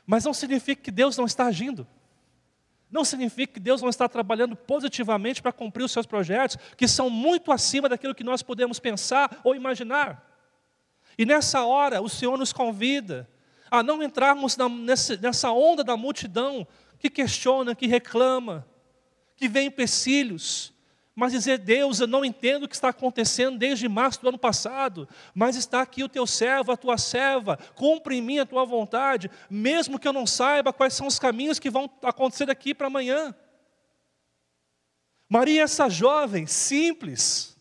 Mas 0.07 0.25
não 0.25 0.33
significa 0.33 0.83
que 0.83 0.91
Deus 0.91 1.17
não 1.17 1.27
está 1.27 1.47
agindo. 1.47 1.87
Não 2.91 3.05
significa 3.05 3.55
que 3.55 3.61
Deus 3.61 3.83
não 3.83 3.91
está 3.91 4.09
trabalhando 4.09 4.57
positivamente 4.57 5.43
para 5.43 5.53
cumprir 5.53 5.85
os 5.85 5.93
seus 5.93 6.07
projetos, 6.07 6.57
que 6.77 6.89
são 6.89 7.11
muito 7.11 7.53
acima 7.53 7.89
daquilo 7.89 8.15
que 8.15 8.25
nós 8.25 8.43
podemos 8.43 8.79
pensar 8.79 9.41
ou 9.45 9.55
imaginar. 9.55 10.27
E 11.19 11.27
nessa 11.27 11.65
hora, 11.65 12.01
o 12.01 12.09
Senhor 12.09 12.39
nos 12.39 12.53
convida 12.53 13.29
a 13.71 13.83
não 13.83 14.03
entrarmos 14.03 14.57
na, 14.57 14.69
nessa 14.69 15.51
onda 15.51 15.85
da 15.85 15.97
multidão 15.97 16.67
que 16.99 17.11
questiona, 17.11 17.75
que 17.75 17.87
reclama, 17.87 18.67
que 19.37 19.49
vê 19.49 19.63
empecilhos, 19.63 20.73
mas 21.19 21.33
dizer, 21.33 21.59
Deus, 21.59 21.99
eu 21.99 22.07
não 22.07 22.25
entendo 22.25 22.63
o 22.63 22.69
que 22.69 22.77
está 22.77 22.91
acontecendo 22.91 23.59
desde 23.59 23.89
março 23.89 24.23
do 24.23 24.29
ano 24.29 24.39
passado, 24.39 25.09
mas 25.35 25.57
está 25.57 25.83
aqui 25.83 26.05
o 26.05 26.09
teu 26.09 26.25
servo, 26.29 26.71
a 26.71 26.77
tua 26.77 26.97
serva, 26.97 27.59
cumpre 27.75 28.15
em 28.15 28.23
mim 28.23 28.39
a 28.39 28.47
tua 28.47 28.65
vontade, 28.65 29.29
mesmo 29.51 29.99
que 29.99 30.07
eu 30.07 30.13
não 30.13 30.25
saiba 30.25 30.73
quais 30.73 30.95
são 30.95 31.09
os 31.09 31.19
caminhos 31.19 31.59
que 31.59 31.71
vão 31.71 31.91
acontecer 32.05 32.47
daqui 32.47 32.73
para 32.73 32.87
amanhã. 32.87 33.35
Maria, 35.29 35.65
essa 35.65 35.89
jovem 35.89 36.47
simples, 36.47 37.57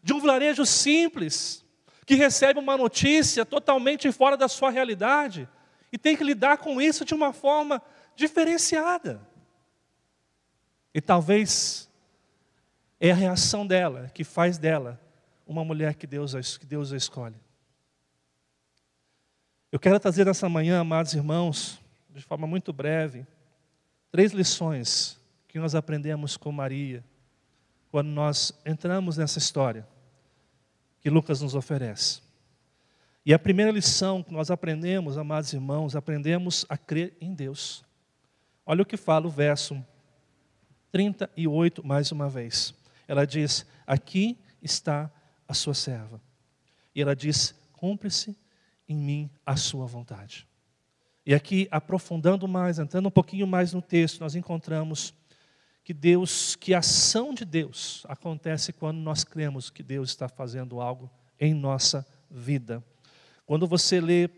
de 0.00 0.12
um 0.12 0.20
vilarejo 0.20 0.64
simples, 0.64 1.64
que 2.06 2.14
recebe 2.14 2.60
uma 2.60 2.76
notícia 2.76 3.44
totalmente 3.44 4.12
fora 4.12 4.36
da 4.36 4.46
sua 4.46 4.70
realidade, 4.70 5.48
e 5.92 5.98
tem 5.98 6.16
que 6.16 6.22
lidar 6.22 6.58
com 6.58 6.80
isso 6.80 7.04
de 7.04 7.12
uma 7.12 7.32
forma 7.32 7.82
diferenciada. 8.14 9.20
E 10.94 11.00
talvez 11.00 11.87
é 13.00 13.10
a 13.10 13.14
reação 13.14 13.66
dela 13.66 14.10
que 14.12 14.24
faz 14.24 14.58
dela 14.58 15.00
uma 15.46 15.64
mulher 15.64 15.94
que 15.94 16.06
Deus, 16.06 16.58
que 16.58 16.66
Deus 16.66 16.90
escolhe. 16.90 17.36
Eu 19.70 19.78
quero 19.78 20.00
trazer 20.00 20.26
nessa 20.26 20.48
manhã, 20.48 20.80
amados 20.80 21.14
irmãos, 21.14 21.80
de 22.10 22.22
forma 22.22 22.46
muito 22.46 22.72
breve, 22.72 23.26
três 24.10 24.32
lições 24.32 25.18
que 25.46 25.58
nós 25.58 25.74
aprendemos 25.74 26.36
com 26.36 26.50
Maria 26.50 27.04
quando 27.90 28.08
nós 28.08 28.52
entramos 28.64 29.16
nessa 29.16 29.38
história 29.38 29.86
que 31.00 31.10
Lucas 31.10 31.40
nos 31.40 31.54
oferece. 31.54 32.20
E 33.24 33.32
a 33.32 33.38
primeira 33.38 33.70
lição 33.70 34.22
que 34.22 34.32
nós 34.32 34.50
aprendemos, 34.50 35.18
amados 35.18 35.52
irmãos, 35.52 35.94
aprendemos 35.94 36.64
a 36.68 36.76
crer 36.76 37.14
em 37.20 37.34
Deus. 37.34 37.84
Olha 38.64 38.82
o 38.82 38.86
que 38.86 38.96
fala 38.96 39.26
o 39.26 39.30
verso 39.30 39.82
38 40.90 41.86
mais 41.86 42.10
uma 42.10 42.28
vez. 42.28 42.74
Ela 43.08 43.26
diz: 43.26 43.66
Aqui 43.86 44.38
está 44.62 45.10
a 45.48 45.54
sua 45.54 45.74
serva. 45.74 46.20
E 46.94 47.02
ela 47.02 47.16
diz: 47.16 47.54
Cumpre-se 47.72 48.36
em 48.88 48.96
mim 48.96 49.30
a 49.44 49.56
sua 49.56 49.86
vontade. 49.86 50.46
E 51.24 51.34
aqui, 51.34 51.66
aprofundando 51.70 52.46
mais, 52.46 52.78
entrando 52.78 53.08
um 53.08 53.10
pouquinho 53.10 53.46
mais 53.46 53.72
no 53.72 53.82
texto, 53.82 54.20
nós 54.20 54.34
encontramos 54.34 55.12
que 55.84 55.92
Deus, 55.94 56.54
que 56.54 56.74
a 56.74 56.78
ação 56.78 57.32
de 57.32 57.44
Deus 57.44 58.04
acontece 58.08 58.72
quando 58.72 58.98
nós 58.98 59.24
cremos 59.24 59.70
que 59.70 59.82
Deus 59.82 60.10
está 60.10 60.28
fazendo 60.28 60.80
algo 60.80 61.10
em 61.40 61.54
nossa 61.54 62.06
vida. 62.30 62.84
Quando 63.46 63.66
você 63.66 64.00
lê 64.00 64.28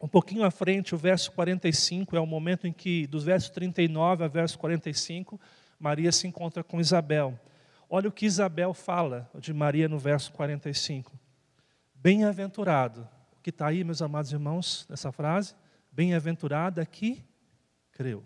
um 0.00 0.08
pouquinho 0.08 0.44
à 0.44 0.50
frente, 0.50 0.94
o 0.94 0.98
verso 0.98 1.30
45 1.32 2.16
é 2.16 2.20
o 2.20 2.26
momento 2.26 2.66
em 2.66 2.72
que, 2.72 3.06
dos 3.06 3.24
versos 3.24 3.50
39 3.50 4.24
a 4.24 4.28
verso 4.28 4.58
45, 4.58 5.40
Maria 5.78 6.10
se 6.10 6.26
encontra 6.26 6.64
com 6.64 6.80
Isabel. 6.80 7.38
Olha 7.92 8.08
o 8.08 8.12
que 8.12 8.24
Isabel 8.24 8.72
fala 8.72 9.28
de 9.34 9.52
Maria 9.52 9.88
no 9.88 9.98
verso 9.98 10.30
45. 10.30 11.18
Bem-aventurado, 11.92 13.00
o 13.36 13.42
que 13.42 13.50
está 13.50 13.66
aí, 13.66 13.82
meus 13.82 14.00
amados 14.00 14.30
irmãos, 14.30 14.86
nessa 14.88 15.10
frase? 15.10 15.56
Bem-aventurada 15.90 16.86
que 16.86 17.20
creu. 17.90 18.24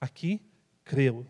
Aqui, 0.00 0.40
creu. 0.82 1.26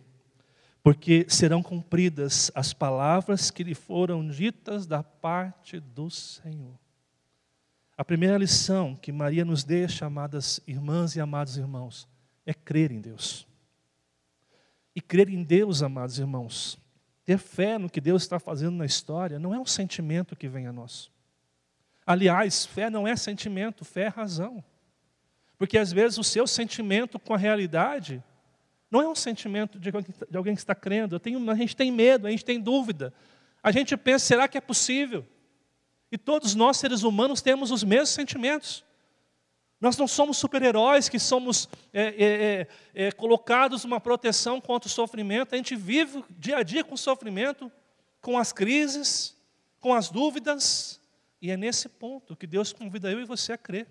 Porque 0.81 1.27
serão 1.29 1.61
cumpridas 1.61 2.53
as 2.55 2.73
palavras 2.73 3.51
que 3.51 3.65
lhe 3.65 3.75
foram 3.75 4.29
ditas 4.29 4.87
da 4.87 5.03
parte 5.03 5.81
do 5.81 6.09
Senhor. 6.09 6.79
A 7.99 8.05
primeira 8.05 8.39
lição 8.39 8.95
que 8.95 9.11
Maria 9.11 9.45
nos 9.45 9.65
deixa, 9.65 10.07
amadas 10.07 10.61
irmãs 10.69 11.17
e 11.17 11.21
amados 11.21 11.57
irmãos, 11.57 12.09
é 12.47 12.55
crer 12.55 12.93
em 12.93 13.01
Deus. 13.01 13.50
E 15.01 15.03
crer 15.03 15.31
em 15.31 15.43
Deus, 15.43 15.83
amados 15.83 16.19
irmãos, 16.19 16.79
ter 17.25 17.39
fé 17.39 17.79
no 17.79 17.89
que 17.89 18.03
Deus 18.03 18.21
está 18.21 18.39
fazendo 18.39 18.77
na 18.77 18.85
história, 18.85 19.39
não 19.39 19.55
é 19.55 19.59
um 19.59 19.65
sentimento 19.65 20.37
que 20.37 20.47
vem 20.47 20.67
a 20.67 20.73
nós. 20.75 21.11
Aliás, 22.07 22.67
fé 22.67 22.91
não 22.91 23.09
é 23.09 23.17
sentimento, 23.17 23.83
fé 23.83 24.03
é 24.03 24.09
razão. 24.09 24.63
Porque 25.57 25.79
às 25.79 25.91
vezes 25.91 26.19
o 26.19 26.23
seu 26.23 26.47
sentimento 26.47 27.19
com 27.19 27.33
a 27.33 27.39
realidade 27.39 28.23
não 28.91 29.01
é 29.01 29.09
um 29.09 29.15
sentimento 29.15 29.79
de 29.79 30.37
alguém 30.37 30.55
que 30.55 30.61
está 30.61 30.75
crendo. 30.75 31.19
Tenho, 31.19 31.51
a 31.51 31.55
gente 31.55 31.75
tem 31.75 31.91
medo, 31.91 32.27
a 32.27 32.31
gente 32.31 32.45
tem 32.45 32.61
dúvida. 32.61 33.11
A 33.63 33.73
gente 33.73 33.97
pensa, 33.97 34.27
será 34.27 34.47
que 34.47 34.59
é 34.59 34.61
possível? 34.61 35.27
E 36.13 36.19
todos 36.19 36.55
nós, 36.55 36.77
seres 36.77 37.05
humanos, 37.05 37.41
temos 37.41 37.71
os 37.71 37.83
mesmos 37.83 38.11
sentimentos. 38.11 38.85
Nós 39.81 39.97
não 39.97 40.07
somos 40.07 40.37
super-heróis 40.37 41.09
que 41.09 41.19
somos 41.19 41.69
é, 41.93 42.03
é, 42.03 42.25
é, 42.25 43.07
é, 43.07 43.13
colocados 43.13 43.83
uma 43.83 43.99
proteção 43.99 44.61
contra 44.61 44.87
o 44.87 44.91
sofrimento. 44.91 45.55
A 45.55 45.57
gente 45.57 45.75
vive 45.75 46.23
dia 46.31 46.59
a 46.59 46.63
dia 46.63 46.85
com 46.85 46.95
o 46.95 46.99
sofrimento, 46.99 47.73
com 48.21 48.37
as 48.37 48.53
crises, 48.53 49.35
com 49.81 49.95
as 49.95 50.11
dúvidas. 50.11 51.01
E 51.41 51.51
é 51.51 51.57
nesse 51.57 51.89
ponto 51.89 52.37
que 52.37 52.47
Deus 52.47 52.75
convida 52.75 53.11
eu 53.11 53.21
e 53.21 53.25
você 53.25 53.55
a 53.55 53.59
crer. 53.59 53.89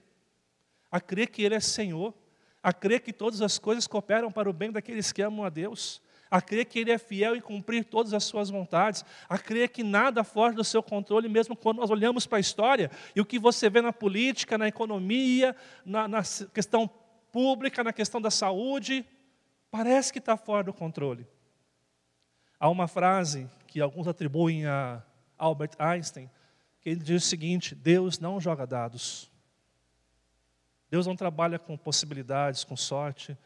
A 0.92 1.02
crer 1.02 1.30
que 1.30 1.42
Ele 1.42 1.56
é 1.56 1.60
Senhor. 1.60 2.14
A 2.62 2.72
crer 2.72 3.00
que 3.00 3.12
todas 3.12 3.42
as 3.42 3.58
coisas 3.58 3.88
cooperam 3.88 4.32
para 4.32 4.48
o 4.48 4.54
bem 4.54 4.72
daqueles 4.72 5.12
que 5.12 5.24
amam 5.24 5.44
a 5.44 5.50
Deus 5.50 6.02
a 6.30 6.42
crer 6.42 6.66
que 6.66 6.80
Ele 6.80 6.92
é 6.92 6.98
fiel 6.98 7.36
em 7.36 7.42
cumprir 7.42 7.84
todas 7.86 8.14
as 8.14 8.24
suas 8.24 8.50
vontades, 8.50 9.04
a 9.28 9.38
crer 9.38 9.70
que 9.70 9.84
nada 9.84 10.24
foge 10.24 10.56
do 10.56 10.64
seu 10.64 10.84
controle, 10.84 11.28
mesmo 11.28 11.56
quando 11.56 11.80
nós 11.80 11.90
olhamos 11.90 12.28
para 12.28 12.38
a 12.38 12.42
história 12.42 12.92
e 13.16 13.22
o 13.22 13.26
que 13.26 13.40
você 13.40 13.70
vê 13.70 13.82
na 13.82 13.92
política, 13.92 14.58
na 14.58 14.68
economia, 14.68 15.56
na, 15.84 16.08
na 16.08 16.22
questão 16.54 16.90
pública, 17.32 17.84
na 17.84 17.94
questão 17.94 18.22
da 18.22 18.30
saúde, 18.30 19.06
parece 19.72 20.14
que 20.14 20.20
está 20.20 20.38
fora 20.38 20.64
do 20.64 20.74
controle. 20.74 21.28
Há 22.60 22.70
uma 22.70 22.88
frase 22.88 23.50
que 23.66 23.82
alguns 23.82 24.08
atribuem 24.08 24.66
a 24.66 25.02
Albert 25.38 25.72
Einstein, 25.80 26.30
que 26.82 26.90
ele 26.90 27.00
diz 27.00 27.24
o 27.24 27.28
seguinte: 27.28 27.74
Deus 27.74 28.20
não 28.20 28.40
joga 28.40 28.68
dados. 28.68 29.32
Deus 30.92 31.08
não 31.08 31.16
trabalha 31.16 31.58
com 31.58 31.78
possibilidades, 31.78 32.64
com 32.64 32.76
sorte. 32.76 33.38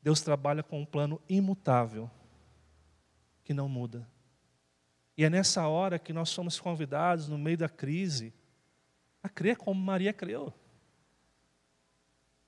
Deus 0.00 0.20
trabalha 0.20 0.62
com 0.62 0.80
um 0.80 0.84
plano 0.86 1.20
imutável 1.28 2.10
que 3.44 3.54
não 3.54 3.68
muda. 3.68 4.06
E 5.16 5.24
é 5.24 5.30
nessa 5.30 5.66
hora 5.68 5.98
que 5.98 6.12
nós 6.12 6.30
somos 6.30 6.58
convidados, 6.58 7.28
no 7.28 7.38
meio 7.38 7.58
da 7.58 7.68
crise, 7.68 8.32
a 9.22 9.28
crer 9.28 9.56
como 9.56 9.80
Maria 9.80 10.12
creu. 10.12 10.52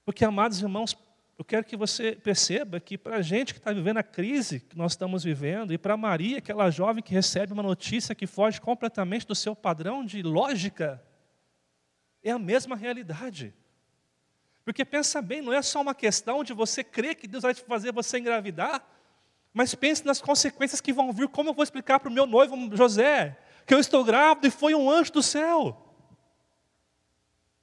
Porque, 0.05 0.25
amados 0.25 0.61
irmãos, 0.61 0.97
eu 1.39 1.45
quero 1.45 1.65
que 1.65 1.77
você 1.77 2.13
perceba 2.13 2.79
que 2.79 2.97
para 2.97 3.17
a 3.17 3.23
gente 3.23 3.53
que 3.53 3.59
está 3.59 3.73
vivendo 3.73 3.99
a 3.99 4.03
crise 4.03 4.61
que 4.61 4.77
nós 4.77 4.93
estamos 4.93 5.25
vivendo, 5.25 5.73
e 5.73 5.79
para 5.79 5.97
Maria, 5.97 6.39
aquela 6.39 6.71
jovem 6.71 7.03
que 7.03 7.13
recebe 7.13 7.53
uma 7.53 7.63
notícia 7.63 8.15
que 8.15 8.27
foge 8.27 8.61
completamente 8.61 9.27
do 9.27 9.35
seu 9.35 9.55
padrão 9.55 10.05
de 10.05 10.23
lógica, 10.23 11.03
é 12.23 12.31
a 12.31 12.39
mesma 12.39 12.77
realidade. 12.77 13.53
Porque 14.65 14.85
pensa 14.85 15.21
bem, 15.21 15.43
não 15.43 15.53
é 15.53 15.61
só 15.61 15.83
uma 15.83 15.95
questão 15.95 16.43
de 16.43 16.53
você 16.53 16.83
crer 16.83 17.17
que 17.17 17.27
Deus 17.27 17.43
vai 17.43 17.53
fazer 17.53 17.93
você 17.93 18.19
engravidar, 18.19 18.83
mas 19.55 19.73
pense 19.73 20.05
nas 20.05 20.21
consequências 20.21 20.81
que 20.81 20.93
vão 20.93 21.13
vir. 21.13 21.29
Como 21.29 21.51
eu 21.51 21.55
vou 21.55 21.63
explicar 21.63 22.01
para 22.01 22.11
o 22.11 22.13
meu 22.13 22.27
noivo 22.27 22.77
José 22.77 23.39
que 23.65 23.73
eu 23.73 23.79
estou 23.79 24.05
grávido 24.05 24.49
e 24.49 24.51
foi 24.51 24.75
um 24.75 24.91
anjo 24.91 25.13
do 25.13 25.23
céu? 25.23 25.81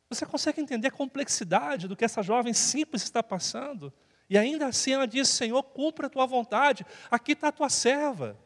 Você 0.09 0.25
consegue 0.25 0.61
entender 0.61 0.87
a 0.87 0.91
complexidade 0.91 1.89
do 1.89 1.95
que 1.95 2.05
essa 2.05 2.23
jovem 2.23 2.53
simples 2.53 3.03
está 3.03 3.21
passando? 3.21 3.93
E 4.29 4.37
ainda 4.37 4.67
assim 4.67 4.93
ela 4.93 5.05
diz: 5.05 5.27
Senhor, 5.27 5.61
cumpra 5.61 6.07
a 6.07 6.09
tua 6.09 6.25
vontade, 6.25 6.85
aqui 7.09 7.33
está 7.33 7.49
a 7.49 7.51
tua 7.51 7.69
serva. 7.69 8.39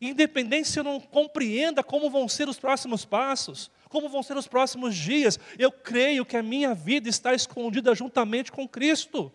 Independente 0.00 0.68
se 0.68 0.80
eu 0.80 0.84
não 0.84 1.00
compreenda 1.00 1.84
como 1.84 2.10
vão 2.10 2.28
ser 2.28 2.48
os 2.48 2.58
próximos 2.58 3.04
passos, 3.04 3.70
como 3.88 4.08
vão 4.08 4.24
ser 4.24 4.36
os 4.36 4.48
próximos 4.48 4.96
dias, 4.96 5.38
eu 5.56 5.70
creio 5.70 6.26
que 6.26 6.36
a 6.36 6.42
minha 6.42 6.74
vida 6.74 7.08
está 7.08 7.32
escondida 7.32 7.94
juntamente 7.94 8.50
com 8.50 8.66
Cristo. 8.66 9.32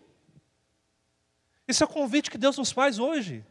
Esse 1.68 1.82
é 1.82 1.86
o 1.86 1.88
convite 1.88 2.30
que 2.30 2.38
Deus 2.38 2.56
nos 2.56 2.72
faz 2.72 2.98
hoje. 2.98 3.44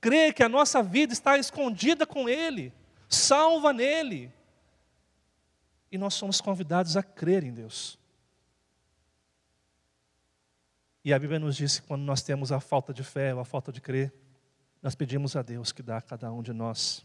Crer 0.00 0.32
que 0.32 0.42
a 0.42 0.48
nossa 0.48 0.82
vida 0.82 1.12
está 1.12 1.36
escondida 1.36 2.06
com 2.06 2.26
Ele, 2.26 2.72
salva 3.08 3.74
nele. 3.74 4.32
E 5.92 5.98
nós 5.98 6.14
somos 6.14 6.40
convidados 6.40 6.96
a 6.96 7.02
crer 7.02 7.44
em 7.44 7.52
Deus. 7.52 7.98
E 11.04 11.12
a 11.12 11.18
Bíblia 11.18 11.38
nos 11.38 11.56
diz 11.56 11.78
que 11.78 11.86
quando 11.86 12.02
nós 12.02 12.22
temos 12.22 12.50
a 12.50 12.58
falta 12.58 12.92
de 12.92 13.04
fé 13.04 13.34
ou 13.34 13.40
a 13.40 13.44
falta 13.44 13.70
de 13.70 13.80
crer, 13.80 14.12
nós 14.82 14.94
pedimos 14.94 15.36
a 15.36 15.42
Deus 15.42 15.72
que 15.72 15.82
dá 15.82 15.98
a 15.98 16.02
cada 16.02 16.32
um 16.32 16.42
de 16.42 16.52
nós. 16.52 17.04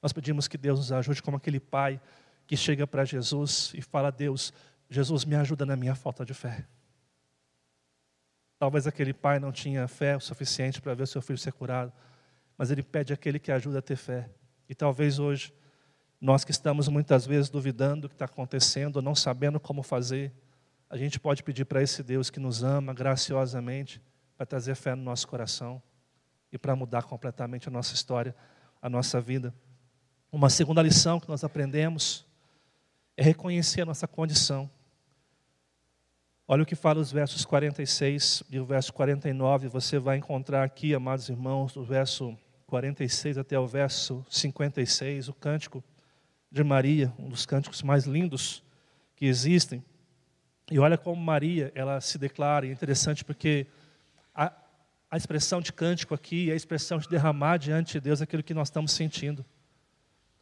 Nós 0.00 0.12
pedimos 0.12 0.46
que 0.46 0.56
Deus 0.56 0.78
nos 0.78 0.92
ajude 0.92 1.20
como 1.20 1.36
aquele 1.36 1.58
pai 1.58 2.00
que 2.46 2.56
chega 2.56 2.86
para 2.86 3.04
Jesus 3.04 3.72
e 3.74 3.82
fala: 3.82 4.10
Deus, 4.10 4.52
Jesus 4.88 5.24
me 5.24 5.34
ajuda 5.34 5.66
na 5.66 5.76
minha 5.76 5.94
falta 5.94 6.24
de 6.24 6.32
fé. 6.32 6.64
Talvez 8.58 8.86
aquele 8.86 9.12
pai 9.12 9.38
não 9.38 9.52
tinha 9.52 9.86
fé 9.86 10.16
o 10.16 10.20
suficiente 10.20 10.80
para 10.80 10.94
ver 10.94 11.06
seu 11.06 11.22
filho 11.22 11.38
ser 11.38 11.52
curado, 11.52 11.92
mas 12.56 12.70
ele 12.70 12.82
pede 12.82 13.12
aquele 13.12 13.38
que 13.38 13.52
ajuda 13.52 13.78
a 13.78 13.82
ter 13.82 13.96
fé. 13.96 14.28
E 14.68 14.74
talvez 14.74 15.18
hoje, 15.18 15.54
nós 16.20 16.44
que 16.44 16.50
estamos 16.50 16.88
muitas 16.88 17.24
vezes 17.24 17.48
duvidando 17.48 18.02
do 18.02 18.08
que 18.08 18.14
está 18.14 18.24
acontecendo, 18.24 19.00
não 19.00 19.14
sabendo 19.14 19.60
como 19.60 19.82
fazer, 19.82 20.32
a 20.90 20.96
gente 20.96 21.20
pode 21.20 21.42
pedir 21.42 21.66
para 21.66 21.82
esse 21.82 22.02
Deus 22.02 22.30
que 22.30 22.40
nos 22.40 22.64
ama 22.64 22.92
graciosamente, 22.92 24.02
para 24.36 24.46
trazer 24.46 24.74
fé 24.74 24.94
no 24.94 25.02
nosso 25.02 25.28
coração 25.28 25.82
e 26.50 26.58
para 26.58 26.74
mudar 26.74 27.02
completamente 27.02 27.68
a 27.68 27.70
nossa 27.70 27.94
história, 27.94 28.34
a 28.80 28.88
nossa 28.88 29.20
vida. 29.20 29.54
Uma 30.32 30.50
segunda 30.50 30.82
lição 30.82 31.20
que 31.20 31.28
nós 31.28 31.44
aprendemos 31.44 32.26
é 33.16 33.22
reconhecer 33.22 33.82
a 33.82 33.86
nossa 33.86 34.08
condição. 34.08 34.70
Olha 36.50 36.62
o 36.62 36.66
que 36.66 36.74
fala 36.74 36.98
os 36.98 37.12
versos 37.12 37.44
46 37.44 38.42
e 38.48 38.58
o 38.58 38.64
verso 38.64 38.90
49. 38.94 39.68
Você 39.68 39.98
vai 39.98 40.16
encontrar 40.16 40.64
aqui, 40.64 40.94
amados 40.94 41.28
irmãos, 41.28 41.74
do 41.74 41.84
verso 41.84 42.34
46 42.66 43.36
até 43.36 43.58
o 43.58 43.66
verso 43.66 44.24
56, 44.30 45.28
o 45.28 45.34
cântico 45.34 45.84
de 46.50 46.64
Maria, 46.64 47.12
um 47.18 47.28
dos 47.28 47.44
cânticos 47.44 47.82
mais 47.82 48.06
lindos 48.06 48.64
que 49.14 49.26
existem. 49.26 49.84
E 50.70 50.78
olha 50.78 50.96
como 50.96 51.22
Maria, 51.22 51.70
ela 51.74 52.00
se 52.00 52.16
declara, 52.16 52.66
é 52.66 52.72
interessante 52.72 53.26
porque 53.26 53.66
a, 54.34 54.50
a 55.10 55.18
expressão 55.18 55.60
de 55.60 55.70
cântico 55.70 56.14
aqui 56.14 56.48
é 56.48 56.54
a 56.54 56.56
expressão 56.56 56.96
de 56.96 57.10
derramar 57.10 57.58
diante 57.58 57.92
de 57.92 58.00
Deus 58.00 58.22
aquilo 58.22 58.42
que 58.42 58.54
nós 58.54 58.68
estamos 58.68 58.92
sentindo. 58.92 59.44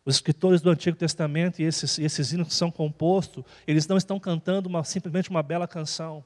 Os 0.06 0.14
escritores 0.14 0.60
do 0.60 0.70
Antigo 0.70 0.96
Testamento 0.96 1.60
e 1.60 1.64
esses, 1.64 1.98
esses 1.98 2.32
hinos 2.32 2.46
que 2.46 2.54
são 2.54 2.70
compostos, 2.70 3.42
eles 3.66 3.88
não 3.88 3.96
estão 3.96 4.20
cantando 4.20 4.68
uma, 4.68 4.84
simplesmente 4.84 5.28
uma 5.28 5.42
bela 5.42 5.66
canção, 5.66 6.24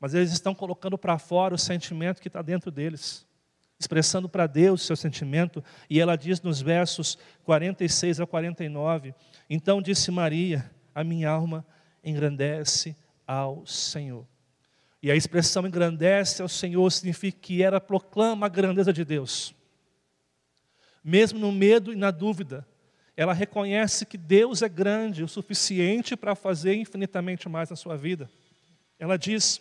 mas 0.00 0.12
eles 0.12 0.32
estão 0.32 0.56
colocando 0.56 0.98
para 0.98 1.16
fora 1.16 1.54
o 1.54 1.58
sentimento 1.58 2.20
que 2.20 2.26
está 2.26 2.42
dentro 2.42 2.68
deles, 2.68 3.24
expressando 3.78 4.28
para 4.28 4.48
Deus 4.48 4.82
o 4.82 4.84
seu 4.86 4.96
sentimento, 4.96 5.62
e 5.88 6.00
ela 6.00 6.16
diz 6.16 6.42
nos 6.42 6.60
versos 6.60 7.16
46 7.44 8.18
a 8.18 8.26
49: 8.26 9.14
Então 9.48 9.80
disse 9.80 10.10
Maria, 10.10 10.68
a 10.92 11.04
minha 11.04 11.30
alma 11.30 11.64
engrandece 12.02 12.96
ao 13.24 13.64
Senhor. 13.64 14.26
E 15.00 15.12
a 15.12 15.14
expressão 15.14 15.64
engrandece 15.64 16.42
ao 16.42 16.48
Senhor 16.48 16.90
significa 16.90 17.38
que 17.40 17.62
ela 17.62 17.80
proclama 17.80 18.46
a 18.46 18.48
grandeza 18.48 18.92
de 18.92 19.04
Deus. 19.04 19.54
Mesmo 21.04 21.38
no 21.38 21.52
medo 21.52 21.92
e 21.92 21.96
na 21.96 22.10
dúvida, 22.10 22.66
ela 23.16 23.32
reconhece 23.32 24.06
que 24.06 24.16
Deus 24.16 24.62
é 24.62 24.68
grande 24.68 25.22
o 25.22 25.28
suficiente 25.28 26.16
para 26.16 26.34
fazer 26.34 26.74
infinitamente 26.74 27.48
mais 27.48 27.70
na 27.70 27.76
sua 27.76 27.96
vida. 27.96 28.30
Ela 28.98 29.16
diz: 29.16 29.60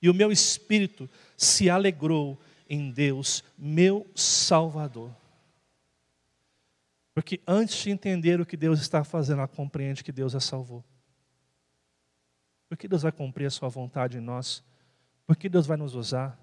E 0.00 0.08
o 0.08 0.14
meu 0.14 0.32
espírito 0.32 1.08
se 1.36 1.68
alegrou 1.68 2.40
em 2.68 2.90
Deus, 2.90 3.44
meu 3.58 4.06
Salvador. 4.14 5.14
Porque 7.12 7.40
antes 7.46 7.76
de 7.76 7.90
entender 7.90 8.40
o 8.40 8.46
que 8.46 8.56
Deus 8.56 8.80
está 8.80 9.04
fazendo, 9.04 9.38
ela 9.38 9.48
compreende 9.48 10.02
que 10.02 10.12
Deus 10.12 10.34
a 10.34 10.40
salvou. 10.40 10.84
Porque 12.68 12.86
Deus 12.86 13.02
vai 13.02 13.12
cumprir 13.12 13.46
a 13.46 13.50
sua 13.50 13.68
vontade 13.68 14.18
em 14.18 14.20
nós? 14.20 14.62
Porque 15.26 15.48
Deus 15.48 15.66
vai 15.66 15.76
nos 15.76 15.94
usar? 15.94 16.38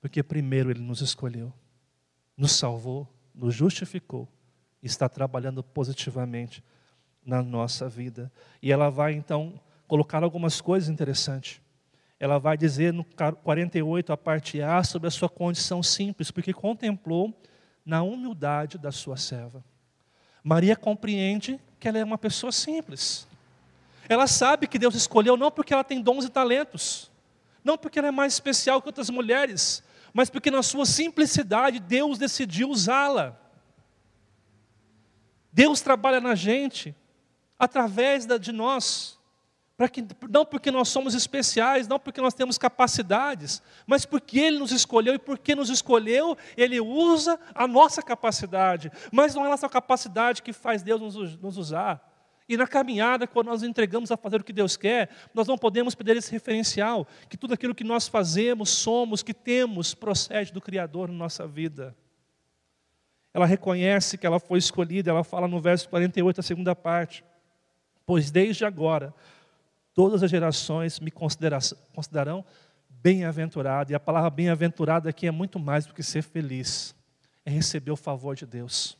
Porque 0.00 0.22
primeiro 0.22 0.70
Ele 0.70 0.80
nos 0.80 1.00
escolheu, 1.00 1.52
nos 2.36 2.52
salvou, 2.52 3.08
nos 3.34 3.54
justificou 3.54 4.28
está 4.82 5.08
trabalhando 5.08 5.62
positivamente 5.62 6.62
na 7.24 7.42
nossa 7.42 7.88
vida. 7.88 8.30
E 8.62 8.72
ela 8.72 8.90
vai 8.90 9.12
então 9.12 9.60
colocar 9.86 10.22
algumas 10.22 10.60
coisas 10.60 10.88
interessantes. 10.88 11.60
Ela 12.18 12.38
vai 12.38 12.56
dizer 12.56 12.92
no 12.92 13.04
48, 13.04 14.12
a 14.12 14.16
parte 14.16 14.60
A, 14.60 14.82
sobre 14.84 15.08
a 15.08 15.10
sua 15.10 15.28
condição 15.28 15.82
simples, 15.82 16.30
porque 16.30 16.52
contemplou 16.52 17.34
na 17.84 18.02
humildade 18.02 18.78
da 18.78 18.92
sua 18.92 19.16
serva. 19.16 19.64
Maria 20.42 20.76
compreende 20.76 21.58
que 21.78 21.88
ela 21.88 21.98
é 21.98 22.04
uma 22.04 22.18
pessoa 22.18 22.52
simples. 22.52 23.26
Ela 24.08 24.26
sabe 24.26 24.66
que 24.66 24.78
Deus 24.78 24.94
escolheu 24.94 25.36
não 25.36 25.50
porque 25.50 25.72
ela 25.72 25.84
tem 25.84 26.02
dons 26.02 26.24
e 26.24 26.28
talentos, 26.28 27.10
não 27.64 27.78
porque 27.78 27.98
ela 27.98 28.08
é 28.08 28.12
mais 28.12 28.34
especial 28.34 28.80
que 28.80 28.88
outras 28.88 29.10
mulheres, 29.10 29.82
mas 30.12 30.28
porque 30.28 30.50
na 30.50 30.62
sua 30.62 30.84
simplicidade 30.84 31.78
Deus 31.78 32.18
decidiu 32.18 32.70
usá-la. 32.70 33.38
Deus 35.52 35.80
trabalha 35.80 36.20
na 36.20 36.34
gente 36.34 36.94
através 37.58 38.26
de 38.26 38.52
nós, 38.52 39.18
Que, 39.90 40.04
não 40.28 40.44
porque 40.44 40.70
nós 40.70 40.88
somos 40.88 41.14
especiais, 41.14 41.88
não 41.88 41.98
porque 41.98 42.20
nós 42.20 42.34
temos 42.34 42.58
capacidades, 42.58 43.62
mas 43.86 44.04
porque 44.04 44.38
Ele 44.38 44.58
nos 44.58 44.72
escolheu 44.72 45.14
e 45.14 45.18
porque 45.18 45.54
nos 45.54 45.70
escolheu, 45.70 46.36
Ele 46.56 46.80
usa 46.80 47.40
a 47.54 47.66
nossa 47.66 48.02
capacidade. 48.02 48.92
Mas 49.10 49.34
não 49.34 49.44
é 49.44 49.46
a 49.46 49.50
nossa 49.50 49.68
capacidade 49.68 50.42
que 50.42 50.52
faz 50.52 50.82
Deus 50.82 51.00
nos, 51.00 51.36
nos 51.38 51.56
usar. 51.56 52.10
E 52.50 52.56
na 52.56 52.66
caminhada, 52.66 53.28
quando 53.28 53.46
nós 53.46 53.62
entregamos 53.62 54.10
a 54.10 54.16
fazer 54.16 54.40
o 54.40 54.44
que 54.44 54.52
Deus 54.52 54.76
quer, 54.76 55.08
nós 55.32 55.46
não 55.46 55.56
podemos 55.56 55.94
perder 55.94 56.16
esse 56.16 56.32
referencial, 56.32 57.06
que 57.28 57.36
tudo 57.36 57.54
aquilo 57.54 57.74
que 57.74 57.84
nós 57.84 58.08
fazemos, 58.08 58.70
somos, 58.70 59.22
que 59.22 59.32
temos, 59.32 59.94
procede 59.94 60.52
do 60.52 60.60
Criador 60.60 61.08
na 61.08 61.14
nossa 61.14 61.46
vida. 61.46 61.96
Ela 63.32 63.46
reconhece 63.46 64.18
que 64.18 64.26
ela 64.26 64.40
foi 64.40 64.58
escolhida, 64.58 65.10
ela 65.10 65.22
fala 65.22 65.46
no 65.46 65.60
verso 65.60 65.88
48, 65.88 66.40
a 66.40 66.42
segunda 66.42 66.74
parte. 66.74 67.24
Pois 68.04 68.30
desde 68.30 68.64
agora, 68.64 69.14
todas 69.94 70.22
as 70.22 70.30
gerações 70.30 70.98
me 70.98 71.10
considerarão 71.10 72.44
bem-aventurado. 72.88 73.92
E 73.92 73.94
a 73.94 74.00
palavra 74.00 74.30
bem-aventurado 74.30 75.08
aqui 75.08 75.26
é 75.26 75.30
muito 75.30 75.58
mais 75.58 75.86
do 75.86 75.94
que 75.94 76.02
ser 76.02 76.22
feliz, 76.22 76.94
é 77.44 77.50
receber 77.50 77.92
o 77.92 77.96
favor 77.96 78.34
de 78.34 78.46
Deus. 78.46 78.98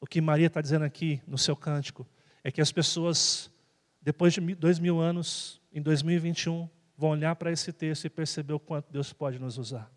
O 0.00 0.06
que 0.06 0.20
Maria 0.20 0.46
está 0.46 0.60
dizendo 0.60 0.84
aqui 0.84 1.20
no 1.26 1.38
seu 1.38 1.56
cântico 1.56 2.06
é 2.42 2.50
que 2.50 2.60
as 2.60 2.72
pessoas, 2.72 3.50
depois 4.00 4.32
de 4.32 4.40
dois 4.54 4.78
mil 4.78 5.00
anos, 5.00 5.60
em 5.72 5.82
2021, 5.82 6.68
vão 6.96 7.10
olhar 7.10 7.34
para 7.36 7.50
esse 7.50 7.72
texto 7.72 8.04
e 8.04 8.10
perceber 8.10 8.52
o 8.52 8.60
quanto 8.60 8.90
Deus 8.92 9.12
pode 9.12 9.38
nos 9.38 9.58
usar. 9.58 9.90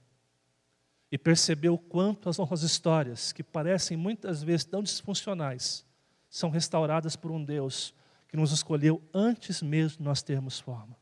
E 1.13 1.17
perceber 1.19 1.69
o 1.69 1.77
quanto 1.77 2.27
as 2.27 2.39
nossas 2.39 2.63
histórias, 2.63 3.31
que 3.31 3.43
parecem 3.43 3.95
muitas 3.95 4.41
vezes 4.41 4.65
tão 4.65 4.81
disfuncionais, 4.81 5.85
são 6.27 6.49
restauradas 6.49 7.15
por 7.15 7.29
um 7.29 7.45
Deus 7.45 7.93
que 8.27 8.35
nos 8.35 8.51
escolheu 8.51 8.99
antes 9.13 9.61
mesmo 9.61 9.99
de 9.99 10.03
nós 10.05 10.23
termos 10.23 10.59
forma. 10.59 10.97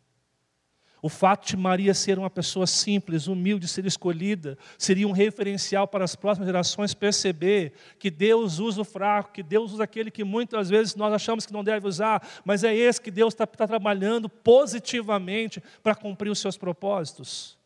O 1.01 1.07
fato 1.07 1.47
de 1.47 1.55
Maria 1.55 1.93
ser 1.93 2.19
uma 2.19 2.29
pessoa 2.29 2.67
simples, 2.67 3.27
humilde, 3.27 3.69
ser 3.69 3.85
escolhida, 3.85 4.57
seria 4.77 5.07
um 5.07 5.13
referencial 5.13 5.87
para 5.87 6.03
as 6.03 6.13
próximas 6.13 6.47
gerações 6.49 6.93
perceber 6.93 7.71
que 7.97 8.11
Deus 8.11 8.59
usa 8.59 8.81
o 8.81 8.83
fraco, 8.83 9.31
que 9.31 9.41
Deus 9.41 9.71
usa 9.71 9.85
aquele 9.85 10.11
que 10.11 10.25
muitas 10.25 10.69
vezes 10.69 10.93
nós 10.93 11.13
achamos 11.13 11.45
que 11.45 11.53
não 11.53 11.63
deve 11.63 11.87
usar, 11.87 12.21
mas 12.43 12.65
é 12.65 12.75
esse 12.75 12.99
que 12.99 13.11
Deus 13.11 13.33
está 13.33 13.47
tá 13.47 13.65
trabalhando 13.65 14.27
positivamente 14.27 15.63
para 15.81 15.95
cumprir 15.95 16.29
os 16.29 16.39
seus 16.39 16.57
propósitos. 16.57 17.60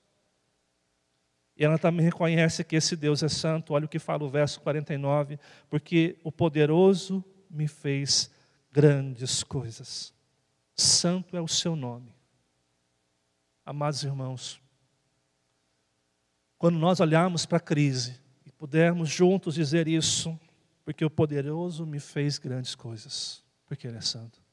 E 1.58 1.64
ela 1.64 1.78
também 1.78 2.06
reconhece 2.06 2.64
que 2.64 2.76
esse 2.76 2.96
Deus 2.96 3.24
é 3.24 3.30
santo, 3.30 3.74
olha 3.74 3.86
o 3.86 3.90
que 3.90 4.00
fala 4.00 4.24
o 4.24 4.30
verso 4.30 4.60
49, 4.62 5.40
porque 5.70 6.20
o 6.24 6.32
poderoso 6.32 7.24
me 7.50 7.68
fez 7.68 8.30
grandes 8.72 9.42
coisas. 9.42 10.14
Santo 10.76 11.38
é 11.38 11.42
o 11.42 11.48
seu 11.48 11.76
nome. 11.76 12.14
Amados 13.66 14.04
irmãos, 14.04 14.62
quando 16.58 16.78
nós 16.78 17.00
olharmos 17.00 17.46
para 17.46 17.58
a 17.58 17.62
crise 17.62 18.20
e 18.46 18.52
pudermos 18.52 19.10
juntos 19.10 19.56
dizer 19.56 19.88
isso, 19.88 20.38
porque 20.84 21.06
o 21.06 21.10
poderoso 21.10 21.86
me 21.86 22.00
fez 22.00 22.38
grandes 22.38 22.76
coisas, 22.76 23.44
porque 23.66 23.88
Ele 23.88 23.98
é 23.98 24.02
santo. 24.02 24.44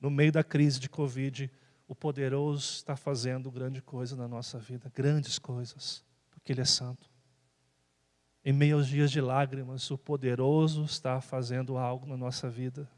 No 0.00 0.08
meio 0.08 0.30
da 0.30 0.44
crise 0.44 0.78
de 0.78 0.88
Covid, 0.88 1.50
o 1.88 1.94
poderoso 1.94 2.74
está 2.74 2.94
fazendo 2.94 3.50
grande 3.50 3.80
coisa 3.80 4.14
na 4.14 4.28
nossa 4.28 4.58
vida, 4.58 4.92
grandes 4.94 5.38
coisas, 5.38 6.04
porque 6.30 6.52
Ele 6.52 6.60
é 6.60 6.66
santo. 6.66 7.10
Em 8.44 8.52
meio 8.52 8.76
aos 8.76 8.86
dias 8.86 9.10
de 9.10 9.20
lágrimas, 9.20 9.90
o 9.90 9.96
poderoso 9.96 10.84
está 10.84 11.20
fazendo 11.20 11.78
algo 11.78 12.06
na 12.06 12.16
nossa 12.16 12.48
vida. 12.48 12.88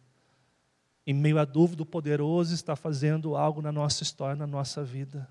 Em 1.07 1.15
meio 1.15 1.39
à 1.39 1.45
dúvida, 1.45 1.83
o 1.83 1.87
poderoso 1.87 2.53
está 2.53 2.75
fazendo 2.77 3.37
algo 3.37 3.63
na 3.63 3.73
nossa 3.73 4.03
história, 4.03 4.37
na 4.37 4.47
nossa 4.47 4.85
vida. 4.85 5.29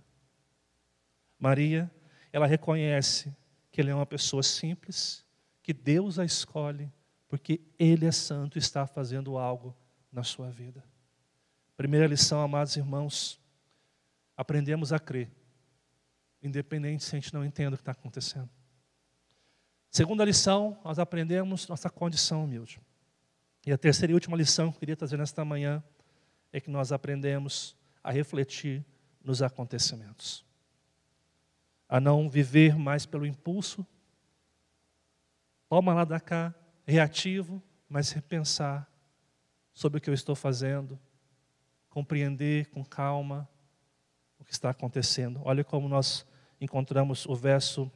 Maria, 1.38 1.92
ela 2.34 2.48
reconhece 2.48 3.36
que 3.72 3.80
ele 3.80 3.92
é 3.92 3.96
uma 3.96 4.06
pessoa 4.06 4.42
simples, 4.42 5.24
que 5.62 5.74
Deus 5.74 6.18
a 6.18 6.26
escolhe, 6.26 6.92
porque 7.28 7.62
Ele 7.78 8.08
é 8.08 8.12
santo 8.12 8.58
e 8.58 8.60
está 8.60 8.88
fazendo 8.88 9.38
algo 9.38 9.76
na 10.12 10.24
sua 10.24 10.50
vida. 10.50 10.84
Primeira 11.78 12.08
lição, 12.08 12.42
amados 12.42 12.76
irmãos, 12.76 13.39
aprendemos 14.40 14.94
a 14.94 15.00
crer, 15.00 15.30
independente 16.42 17.04
se 17.04 17.14
a 17.14 17.20
gente 17.20 17.34
não 17.34 17.44
entende 17.44 17.74
o 17.74 17.78
que 17.78 17.82
está 17.82 17.92
acontecendo. 17.92 18.50
Segunda 19.92 20.24
lição, 20.24 20.80
nós 20.82 20.98
aprendemos 20.98 21.68
nossa 21.68 21.90
condição 21.90 22.46
humilde. 22.46 22.80
E 23.68 23.74
a 23.74 23.78
terceira 23.78 24.14
e 24.14 24.14
última 24.14 24.38
lição 24.38 24.72
que 24.72 24.78
eu 24.78 24.80
queria 24.80 24.96
trazer 24.96 25.18
nesta 25.18 25.44
manhã 25.44 25.84
é 26.54 26.62
que 26.62 26.70
nós 26.70 26.94
aprendemos 26.94 27.76
a 28.02 28.12
refletir 28.12 28.86
nos 29.22 29.42
acontecimentos. 29.42 30.46
A 31.90 32.00
não 32.00 32.30
viver 32.30 32.78
mais 32.78 33.06
pelo 33.06 33.26
impulso, 33.26 33.86
toma 35.68 35.94
lá 35.94 36.06
da 36.06 36.18
cá, 36.22 36.56
reativo, 36.88 37.62
mas 37.90 38.12
repensar 38.12 38.90
sobre 39.74 39.98
o 39.98 40.02
que 40.02 40.10
eu 40.10 40.14
estou 40.14 40.34
fazendo, 40.34 40.98
compreender 41.90 42.68
com 42.68 42.86
calma 42.86 43.46
que 44.50 44.54
está 44.54 44.72
acontecendo. 44.72 45.40
Olha 45.46 45.64
como 45.64 45.88
nós 45.88 46.26
encontramos 46.60 47.28
o 47.28 47.36
verso 47.36 47.90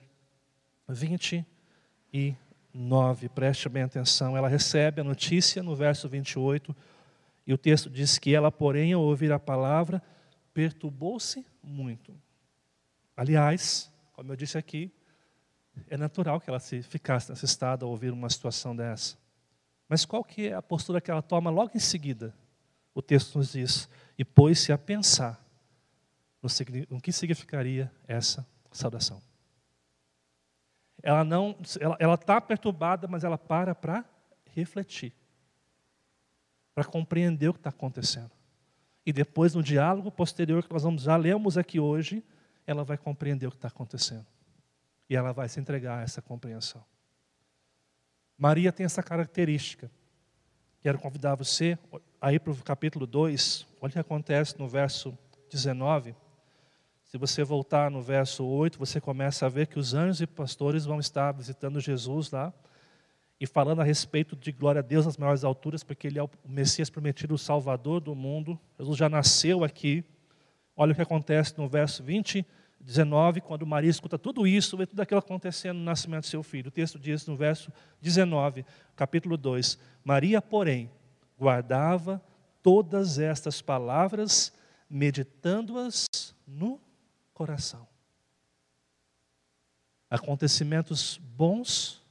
20 0.88 1.44
e 2.13 2.36
9, 2.72 3.28
preste 3.30 3.68
bem 3.68 3.82
atenção. 3.82 4.38
Ela 4.38 4.48
recebe 4.48 5.02
a 5.02 5.04
notícia 5.04 5.63
no 5.63 5.76
verso 5.76 6.08
28, 6.08 6.76
e 7.48 7.54
o 7.54 7.58
texto 7.58 7.89
diz 7.89 8.20
que 8.20 8.36
ela, 8.36 8.52
porém, 8.52 8.94
ao 8.94 9.02
ouvir 9.02 9.32
a 9.32 9.39
palavra, 9.39 10.00
perturbou-se 10.54 11.44
muito. 11.63 12.16
Aliás, 13.18 13.92
como 14.13 14.32
eu 14.32 14.36
disse 14.36 14.56
aqui, 14.56 14.92
é 15.89 15.98
natural 15.98 16.39
que 16.39 16.52
ela 16.52 16.60
se 16.60 16.84
ficasse 16.84 17.32
nesse 17.32 17.46
estado 17.46 17.84
ao 17.84 17.89
ouvir 17.89 18.12
uma 18.12 18.30
situação 18.30 18.76
dessa. 18.76 19.18
Mas 19.89 20.06
qual 20.06 20.24
que 20.24 20.50
é 20.50 20.54
a 20.54 20.62
postura 20.62 21.02
que 21.02 21.10
ela 21.10 21.24
toma 21.24 21.50
logo 21.50 21.72
em 21.74 21.80
seguida? 21.80 22.32
O 22.94 23.02
texto 23.02 23.39
nos 23.39 23.54
diz, 23.54 23.89
e 24.20 24.24
pôs-se 24.24 24.72
a 24.72 24.78
pensar 24.78 25.42
no, 26.89 27.01
que 27.01 27.12
significaria 27.12 27.91
essa 28.08 28.45
saudação. 28.71 29.21
Ela 31.01 31.23
não, 31.23 31.58
ela 31.99 32.15
está 32.15 32.39
perturbada, 32.41 33.08
mas 33.08 33.23
ela 33.23 33.38
para 33.38 33.73
para 33.73 34.06
refletir, 34.51 35.13
para 36.75 36.84
compreender 36.84 37.49
o 37.49 37.53
que 37.53 37.60
está 37.60 37.69
acontecendo. 37.69 38.32
E 39.06 39.12
depois, 39.12 39.53
no 39.53 39.63
diálogo 39.63 40.12
posterior 40.12 40.63
que 40.63 40.71
nós 40.71 40.84
vamos 40.84 41.03
já 41.03 41.17
lemos 41.17 41.58
aqui 41.58 41.79
hoje, 41.79 42.23
ela 42.65 42.84
vai 42.84 42.97
compreender 42.97 43.47
o 43.47 43.51
que 43.51 43.58
está 43.58 43.67
acontecendo. 43.67 44.25
E 45.10 45.15
ela 45.15 45.34
vai 45.34 45.49
se 45.49 45.60
entregar 45.60 45.99
a 45.99 46.01
essa 46.03 46.21
compreensão. 46.21 46.84
Maria 48.38 48.71
tem 48.71 48.86
essa 48.86 49.03
característica. 49.03 49.91
Quero 50.82 50.99
convidar 50.99 51.36
você 51.36 51.77
a 52.19 52.32
ir 52.34 52.39
para 52.39 52.51
o 52.51 52.63
capítulo 52.63 53.06
2. 53.06 53.67
Olha 53.82 53.89
o 53.89 53.93
que 53.93 53.99
acontece 53.99 54.58
no 54.58 54.67
verso 54.67 55.17
19. 55.49 56.15
Se 57.13 57.17
você 57.19 57.43
voltar 57.43 57.91
no 57.91 58.02
verso 58.02 58.43
8, 58.43 58.80
você 58.80 58.99
começa 58.99 59.45
a 59.45 59.49
ver 59.49 59.67
que 59.67 59.78
os 59.78 59.93
anjos 59.93 60.19
e 60.19 60.26
pastores 60.26 60.84
vão 60.84 60.99
estar 60.99 61.32
visitando 61.32 61.80
Jesus 61.80 62.32
lá 62.32 62.52
e 63.39 63.45
falando 63.45 63.82
a 63.82 63.84
respeito 63.84 64.36
de 64.36 64.52
glória 64.52 64.80
a 64.80 64.82
Deus 64.82 65.06
nas 65.06 65.15
maiores 65.15 65.43
alturas, 65.43 65.84
porque 65.84 66.08
ele 66.08 66.17
é 66.17 66.23
o 66.23 66.30
Messias 66.43 66.89
prometido, 66.89 67.36
o 67.36 67.38
Salvador 67.38 68.02
do 68.02 68.15
mundo. 68.15 68.60
Jesus 68.80 68.97
já 68.97 69.08
nasceu 69.08 69.63
aqui. 69.63 70.04
Olha 70.76 70.91
o 70.91 70.95
que 70.95 71.04
acontece 71.04 71.56
no 71.56 71.69
verso 71.69 72.02
20, 72.02 72.43
19, 72.80 73.41
quando 73.41 73.63
Maria 73.63 73.91
escuta 73.91 74.17
tudo 74.17 74.47
isso, 74.47 74.76
vê 74.76 74.88
tudo 74.88 75.02
aquilo 75.02 75.19
acontecendo 75.19 75.78
no 75.78 75.84
nascimento 75.84 76.23
do 76.23 76.30
seu 76.30 76.41
filho. 76.41 76.69
O 76.69 76.71
texto 76.71 76.97
diz 76.97 77.28
no 77.28 77.36
verso 77.36 77.71
19, 78.02 78.65
capítulo 78.95 79.38
2: 79.38 79.78
Maria, 80.04 80.41
porém, 80.41 80.89
guardava 81.38 82.19
todas 82.63 83.19
estas 83.19 83.62
palavras, 83.62 84.52
meditando-as 84.89 86.08
no 86.47 86.82
coração. 87.34 87.88
Acontecimentos 90.10 91.17
bons 91.17 92.04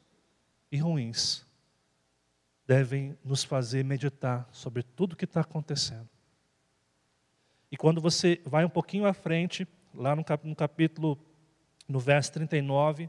e 0.70 0.78
ruins 0.78 1.46
devem 2.66 3.16
nos 3.24 3.44
fazer 3.44 3.84
meditar 3.84 4.48
sobre 4.52 4.82
tudo 4.82 5.12
o 5.12 5.16
que 5.16 5.24
está 5.24 5.40
acontecendo. 5.40 6.08
E 7.70 7.76
quando 7.76 8.00
você 8.00 8.40
vai 8.44 8.64
um 8.64 8.70
pouquinho 8.70 9.06
à 9.06 9.12
frente, 9.12 9.66
lá 9.94 10.14
no, 10.16 10.24
capítulo, 10.54 11.18
no 11.88 11.98
verso 11.98 12.32
39, 12.32 13.08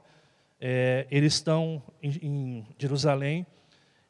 é, 0.60 1.08
eles 1.12 1.34
estão 1.34 1.84
em, 2.02 2.10
em 2.22 2.68
Jerusalém 2.78 3.46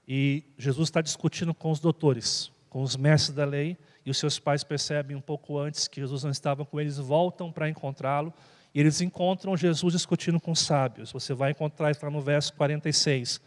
e 0.08 0.44
Jesus 0.58 0.90
está 0.90 1.02
discutindo 1.02 1.54
com 1.54 1.72
os 1.72 1.80
doutores, 1.80 2.52
com 2.70 2.82
os 2.82 2.96
mestres 2.96 3.36
da 3.36 3.46
lei, 3.46 3.78
e 4.06 4.12
os 4.12 4.18
seus 4.18 4.40
pais 4.40 4.64
percebem 4.64 5.16
um 5.16 5.22
pouco 5.22 5.58
antes 5.58 5.88
que 5.88 6.02
Jesus 6.02 6.24
não 6.24 6.32
estava 6.32 6.66
com 6.66 6.80
eles, 6.80 6.98
voltam 6.98 7.52
para 7.52 7.70
encontrá-lo, 7.70 8.34
e 8.74 8.80
eles 8.80 9.02
encontram 9.02 9.56
Jesus 9.56 9.94
discutindo 9.94 10.40
com 10.40 10.52
os 10.52 10.60
sábios. 10.60 11.12
Você 11.12 11.34
vai 11.34 11.52
encontrar 11.52 11.92
isso 11.92 12.04
lá 12.04 12.12
no 12.12 12.22
verso 12.22 12.54
46. 12.54 13.40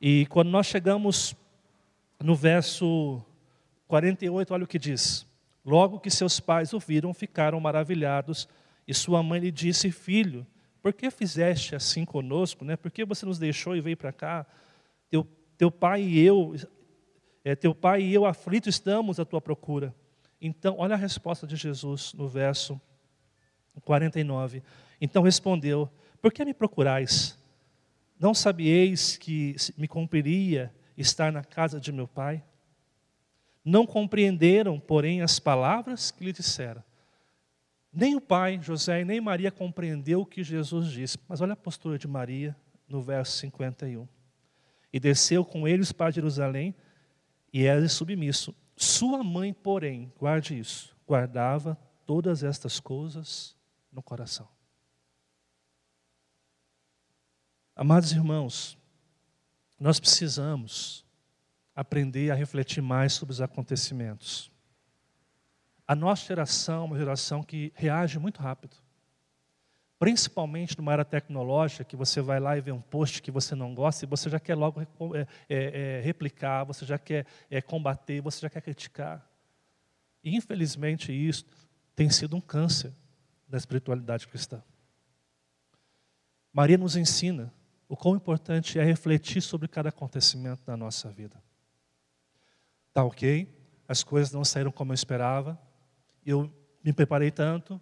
E 0.00 0.26
quando 0.26 0.50
nós 0.50 0.66
chegamos 0.66 1.34
no 2.22 2.34
verso 2.34 3.22
48, 3.88 4.52
olha 4.52 4.64
o 4.64 4.66
que 4.66 4.78
diz. 4.78 5.26
Logo 5.64 5.98
que 5.98 6.10
seus 6.10 6.38
pais 6.38 6.72
o 6.72 6.78
viram, 6.78 7.12
ficaram 7.12 7.58
maravilhados, 7.58 8.48
e 8.86 8.94
sua 8.94 9.22
mãe 9.22 9.40
lhe 9.40 9.50
disse: 9.50 9.90
Filho, 9.90 10.46
por 10.82 10.92
que 10.92 11.10
fizeste 11.10 11.74
assim 11.74 12.04
conosco? 12.04 12.64
Né? 12.64 12.76
Por 12.76 12.90
que 12.90 13.04
você 13.04 13.26
nos 13.26 13.38
deixou 13.38 13.74
e 13.74 13.80
veio 13.80 13.96
para 13.96 14.12
cá? 14.12 14.46
Teu, 15.10 15.26
teu 15.58 15.70
pai 15.70 16.02
e 16.02 16.20
eu, 16.20 16.54
é, 17.46 17.54
teu 17.54 17.72
pai 17.72 18.02
e 18.02 18.12
eu 18.12 18.26
aflitos 18.26 18.74
estamos 18.74 19.20
à 19.20 19.24
tua 19.24 19.40
procura. 19.40 19.94
Então, 20.40 20.74
olha 20.78 20.94
a 20.94 20.98
resposta 20.98 21.46
de 21.46 21.54
Jesus 21.54 22.12
no 22.12 22.26
verso 22.26 22.80
49. 23.84 24.64
Então 25.00 25.22
respondeu: 25.22 25.88
Por 26.20 26.32
que 26.32 26.44
me 26.44 26.52
procurais? 26.52 27.38
Não 28.18 28.34
sabieis 28.34 29.16
que 29.16 29.54
me 29.78 29.86
cumpriria 29.86 30.74
estar 30.98 31.30
na 31.30 31.44
casa 31.44 31.78
de 31.78 31.92
meu 31.92 32.08
pai? 32.08 32.42
Não 33.64 33.86
compreenderam, 33.86 34.80
porém, 34.80 35.22
as 35.22 35.38
palavras 35.38 36.10
que 36.10 36.24
lhe 36.24 36.32
disseram. 36.32 36.82
Nem 37.92 38.16
o 38.16 38.20
pai, 38.20 38.58
José, 38.60 39.04
nem 39.04 39.20
Maria 39.20 39.52
compreendeu 39.52 40.22
o 40.22 40.26
que 40.26 40.42
Jesus 40.42 40.90
disse. 40.90 41.16
Mas 41.28 41.40
olha 41.40 41.52
a 41.52 41.56
postura 41.56 41.96
de 41.96 42.08
Maria 42.08 42.56
no 42.88 43.00
verso 43.00 43.38
51. 43.38 44.08
E 44.92 44.98
desceu 44.98 45.44
com 45.44 45.68
eles 45.68 45.92
para 45.92 46.10
Jerusalém 46.10 46.74
e 47.52 47.64
era 47.64 47.88
submisso. 47.88 48.54
Sua 48.76 49.22
mãe, 49.24 49.52
porém, 49.52 50.12
guarde 50.18 50.58
isso, 50.58 50.94
guardava 51.06 51.78
todas 52.04 52.42
estas 52.42 52.78
coisas 52.78 53.56
no 53.90 54.02
coração. 54.02 54.48
Amados 57.74 58.12
irmãos, 58.12 58.78
nós 59.78 60.00
precisamos 60.00 61.04
aprender 61.74 62.30
a 62.30 62.34
refletir 62.34 62.80
mais 62.80 63.12
sobre 63.12 63.32
os 63.32 63.40
acontecimentos. 63.40 64.50
A 65.86 65.94
nossa 65.94 66.24
geração 66.24 66.82
é 66.82 66.86
uma 66.86 66.98
geração 66.98 67.42
que 67.42 67.72
reage 67.76 68.18
muito 68.18 68.40
rápido. 68.40 68.76
Principalmente 69.98 70.76
numa 70.76 70.92
área 70.92 71.04
tecnológica, 71.04 71.84
que 71.84 71.96
você 71.96 72.20
vai 72.20 72.38
lá 72.38 72.56
e 72.56 72.60
vê 72.60 72.70
um 72.70 72.80
post 72.80 73.22
que 73.22 73.30
você 73.30 73.54
não 73.54 73.74
gosta 73.74 74.04
e 74.04 74.08
você 74.08 74.28
já 74.28 74.38
quer 74.38 74.54
logo 74.54 74.82
é, 74.82 74.86
é, 75.18 75.26
é, 75.48 76.00
replicar, 76.02 76.64
você 76.64 76.84
já 76.84 76.98
quer 76.98 77.26
é, 77.50 77.62
combater, 77.62 78.20
você 78.20 78.40
já 78.40 78.50
quer 78.50 78.60
criticar. 78.60 79.26
E, 80.22 80.36
infelizmente, 80.36 81.12
isso 81.12 81.46
tem 81.94 82.10
sido 82.10 82.36
um 82.36 82.40
câncer 82.40 82.92
da 83.48 83.56
espiritualidade 83.56 84.28
cristã. 84.28 84.62
Maria 86.52 86.76
nos 86.76 86.96
ensina 86.96 87.52
o 87.88 87.96
quão 87.96 88.16
importante 88.16 88.78
é 88.78 88.84
refletir 88.84 89.40
sobre 89.40 89.68
cada 89.68 89.88
acontecimento 89.88 90.62
da 90.66 90.76
nossa 90.76 91.08
vida. 91.10 91.42
Tá 92.92 93.04
ok, 93.04 93.48
as 93.86 94.02
coisas 94.02 94.32
não 94.32 94.44
saíram 94.44 94.72
como 94.72 94.92
eu 94.92 94.94
esperava, 94.94 95.58
eu 96.24 96.52
me 96.82 96.92
preparei 96.92 97.30
tanto, 97.30 97.80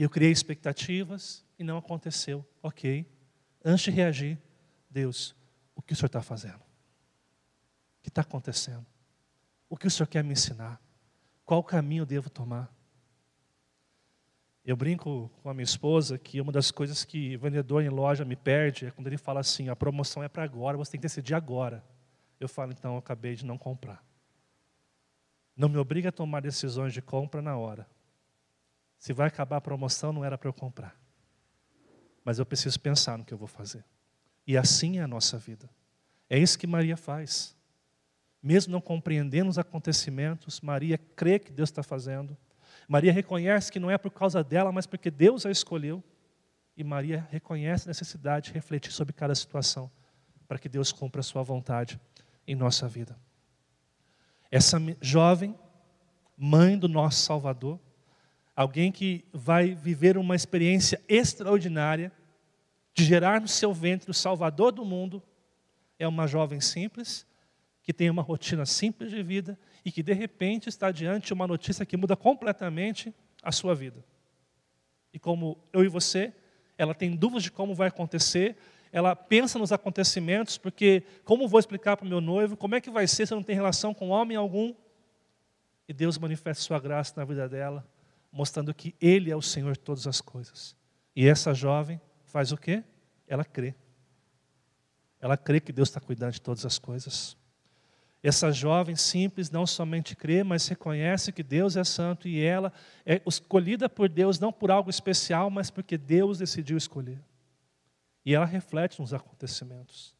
e 0.00 0.02
eu 0.02 0.08
criei 0.08 0.32
expectativas 0.32 1.44
e 1.58 1.62
não 1.62 1.76
aconteceu. 1.76 2.42
Ok, 2.62 3.06
antes 3.62 3.84
de 3.84 3.90
reagir, 3.90 4.38
Deus, 4.88 5.36
o 5.74 5.82
que 5.82 5.92
o 5.92 5.96
Senhor 5.96 6.06
está 6.06 6.22
fazendo? 6.22 6.56
O 6.56 8.02
que 8.02 8.08
está 8.08 8.22
acontecendo? 8.22 8.86
O 9.68 9.76
que 9.76 9.86
o 9.86 9.90
Senhor 9.90 10.06
quer 10.06 10.24
me 10.24 10.32
ensinar? 10.32 10.80
Qual 11.44 11.62
caminho 11.62 12.00
eu 12.00 12.06
devo 12.06 12.30
tomar? 12.30 12.74
Eu 14.64 14.74
brinco 14.74 15.30
com 15.42 15.50
a 15.50 15.52
minha 15.52 15.64
esposa 15.64 16.16
que 16.16 16.40
uma 16.40 16.50
das 16.50 16.70
coisas 16.70 17.04
que 17.04 17.36
vendedor 17.36 17.82
em 17.82 17.90
loja 17.90 18.24
me 18.24 18.36
perde 18.36 18.86
é 18.86 18.90
quando 18.90 19.06
ele 19.06 19.18
fala 19.18 19.40
assim: 19.40 19.68
a 19.68 19.76
promoção 19.76 20.22
é 20.22 20.28
para 20.30 20.44
agora, 20.44 20.78
você 20.78 20.92
tem 20.92 21.00
que 21.00 21.08
decidir 21.08 21.34
agora. 21.34 21.84
Eu 22.40 22.48
falo, 22.48 22.72
então, 22.72 22.92
eu 22.92 22.98
acabei 22.98 23.34
de 23.34 23.44
não 23.44 23.58
comprar. 23.58 24.02
Não 25.54 25.68
me 25.68 25.76
obriga 25.76 26.08
a 26.08 26.12
tomar 26.12 26.40
decisões 26.40 26.94
de 26.94 27.02
compra 27.02 27.42
na 27.42 27.54
hora. 27.58 27.86
Se 29.00 29.14
vai 29.14 29.28
acabar 29.28 29.56
a 29.56 29.60
promoção, 29.62 30.12
não 30.12 30.22
era 30.22 30.36
para 30.36 30.50
eu 30.50 30.52
comprar. 30.52 30.94
Mas 32.22 32.38
eu 32.38 32.44
preciso 32.44 32.78
pensar 32.78 33.16
no 33.16 33.24
que 33.24 33.32
eu 33.32 33.38
vou 33.38 33.48
fazer. 33.48 33.82
E 34.46 34.58
assim 34.58 34.98
é 34.98 35.02
a 35.02 35.08
nossa 35.08 35.38
vida. 35.38 35.70
É 36.28 36.38
isso 36.38 36.58
que 36.58 36.66
Maria 36.66 36.98
faz. 36.98 37.56
Mesmo 38.42 38.72
não 38.72 38.80
compreendendo 38.80 39.48
os 39.48 39.58
acontecimentos, 39.58 40.60
Maria 40.60 40.98
crê 40.98 41.38
que 41.38 41.50
Deus 41.50 41.70
está 41.70 41.82
fazendo. 41.82 42.36
Maria 42.86 43.10
reconhece 43.10 43.72
que 43.72 43.80
não 43.80 43.90
é 43.90 43.96
por 43.96 44.10
causa 44.10 44.44
dela, 44.44 44.70
mas 44.70 44.86
porque 44.86 45.10
Deus 45.10 45.46
a 45.46 45.50
escolheu. 45.50 46.04
E 46.76 46.84
Maria 46.84 47.26
reconhece 47.30 47.88
a 47.88 47.90
necessidade 47.90 48.48
de 48.48 48.52
refletir 48.52 48.92
sobre 48.92 49.14
cada 49.14 49.34
situação, 49.34 49.90
para 50.46 50.58
que 50.58 50.68
Deus 50.68 50.92
cumpra 50.92 51.20
a 51.20 51.24
sua 51.24 51.42
vontade 51.42 51.98
em 52.46 52.54
nossa 52.54 52.86
vida. 52.86 53.18
Essa 54.50 54.78
jovem, 55.00 55.58
mãe 56.36 56.78
do 56.78 56.88
nosso 56.88 57.22
Salvador, 57.22 57.80
alguém 58.60 58.92
que 58.92 59.24
vai 59.32 59.74
viver 59.74 60.18
uma 60.18 60.36
experiência 60.36 61.00
extraordinária 61.08 62.12
de 62.92 63.02
gerar 63.06 63.40
no 63.40 63.48
seu 63.48 63.72
ventre 63.72 64.10
o 64.10 64.14
Salvador 64.14 64.70
do 64.70 64.84
mundo, 64.84 65.22
é 65.98 66.06
uma 66.06 66.26
jovem 66.26 66.60
simples, 66.60 67.26
que 67.82 67.90
tem 67.90 68.10
uma 68.10 68.20
rotina 68.20 68.66
simples 68.66 69.10
de 69.10 69.22
vida 69.22 69.58
e 69.82 69.90
que 69.90 70.02
de 70.02 70.12
repente 70.12 70.68
está 70.68 70.90
diante 70.90 71.28
de 71.28 71.32
uma 71.32 71.46
notícia 71.46 71.86
que 71.86 71.96
muda 71.96 72.14
completamente 72.14 73.14
a 73.42 73.50
sua 73.50 73.74
vida. 73.74 74.04
E 75.10 75.18
como 75.18 75.56
eu 75.72 75.82
e 75.82 75.88
você, 75.88 76.30
ela 76.76 76.94
tem 76.94 77.16
dúvidas 77.16 77.44
de 77.44 77.50
como 77.50 77.74
vai 77.74 77.88
acontecer, 77.88 78.58
ela 78.92 79.16
pensa 79.16 79.58
nos 79.58 79.72
acontecimentos, 79.72 80.58
porque 80.58 81.02
como 81.24 81.48
vou 81.48 81.58
explicar 81.58 81.96
para 81.96 82.04
o 82.04 82.08
meu 82.08 82.20
noivo, 82.20 82.58
como 82.58 82.74
é 82.74 82.80
que 82.82 82.90
vai 82.90 83.06
ser 83.06 83.26
se 83.26 83.32
eu 83.32 83.36
não 83.36 83.42
tem 83.42 83.54
relação 83.54 83.94
com 83.94 84.10
homem 84.10 84.36
algum? 84.36 84.74
E 85.88 85.94
Deus 85.94 86.18
manifesta 86.18 86.62
sua 86.62 86.78
graça 86.78 87.14
na 87.16 87.24
vida 87.24 87.48
dela, 87.48 87.88
mostrando 88.32 88.72
que 88.74 88.94
Ele 89.00 89.30
é 89.30 89.36
o 89.36 89.42
Senhor 89.42 89.72
de 89.72 89.80
todas 89.80 90.06
as 90.06 90.20
coisas. 90.20 90.76
E 91.14 91.26
essa 91.26 91.52
jovem 91.52 92.00
faz 92.24 92.52
o 92.52 92.56
quê? 92.56 92.84
Ela 93.26 93.44
crê. 93.44 93.74
Ela 95.20 95.36
crê 95.36 95.60
que 95.60 95.72
Deus 95.72 95.88
está 95.88 96.00
cuidando 96.00 96.32
de 96.32 96.40
todas 96.40 96.64
as 96.64 96.78
coisas. 96.78 97.36
Essa 98.22 98.52
jovem 98.52 98.96
simples 98.96 99.50
não 99.50 99.66
somente 99.66 100.14
crê, 100.14 100.44
mas 100.44 100.68
reconhece 100.68 101.32
que 101.32 101.42
Deus 101.42 101.76
é 101.76 101.84
santo 101.84 102.28
e 102.28 102.40
ela 102.40 102.72
é 103.04 103.20
escolhida 103.26 103.88
por 103.88 104.08
Deus 104.08 104.38
não 104.38 104.52
por 104.52 104.70
algo 104.70 104.90
especial, 104.90 105.50
mas 105.50 105.70
porque 105.70 105.96
Deus 105.96 106.38
decidiu 106.38 106.76
escolher. 106.76 107.20
E 108.24 108.34
ela 108.34 108.44
reflete 108.44 109.00
nos 109.00 109.14
acontecimentos. 109.14 110.14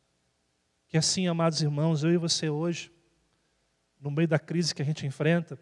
Que 0.89 0.97
assim, 0.97 1.29
amados 1.29 1.61
irmãos, 1.61 2.03
eu 2.03 2.11
e 2.11 2.17
você 2.17 2.49
hoje, 2.49 2.91
no 4.01 4.11
meio 4.11 4.27
da 4.27 4.39
crise 4.39 4.75
que 4.75 4.81
a 4.81 4.85
gente 4.85 5.07
enfrenta, 5.07 5.59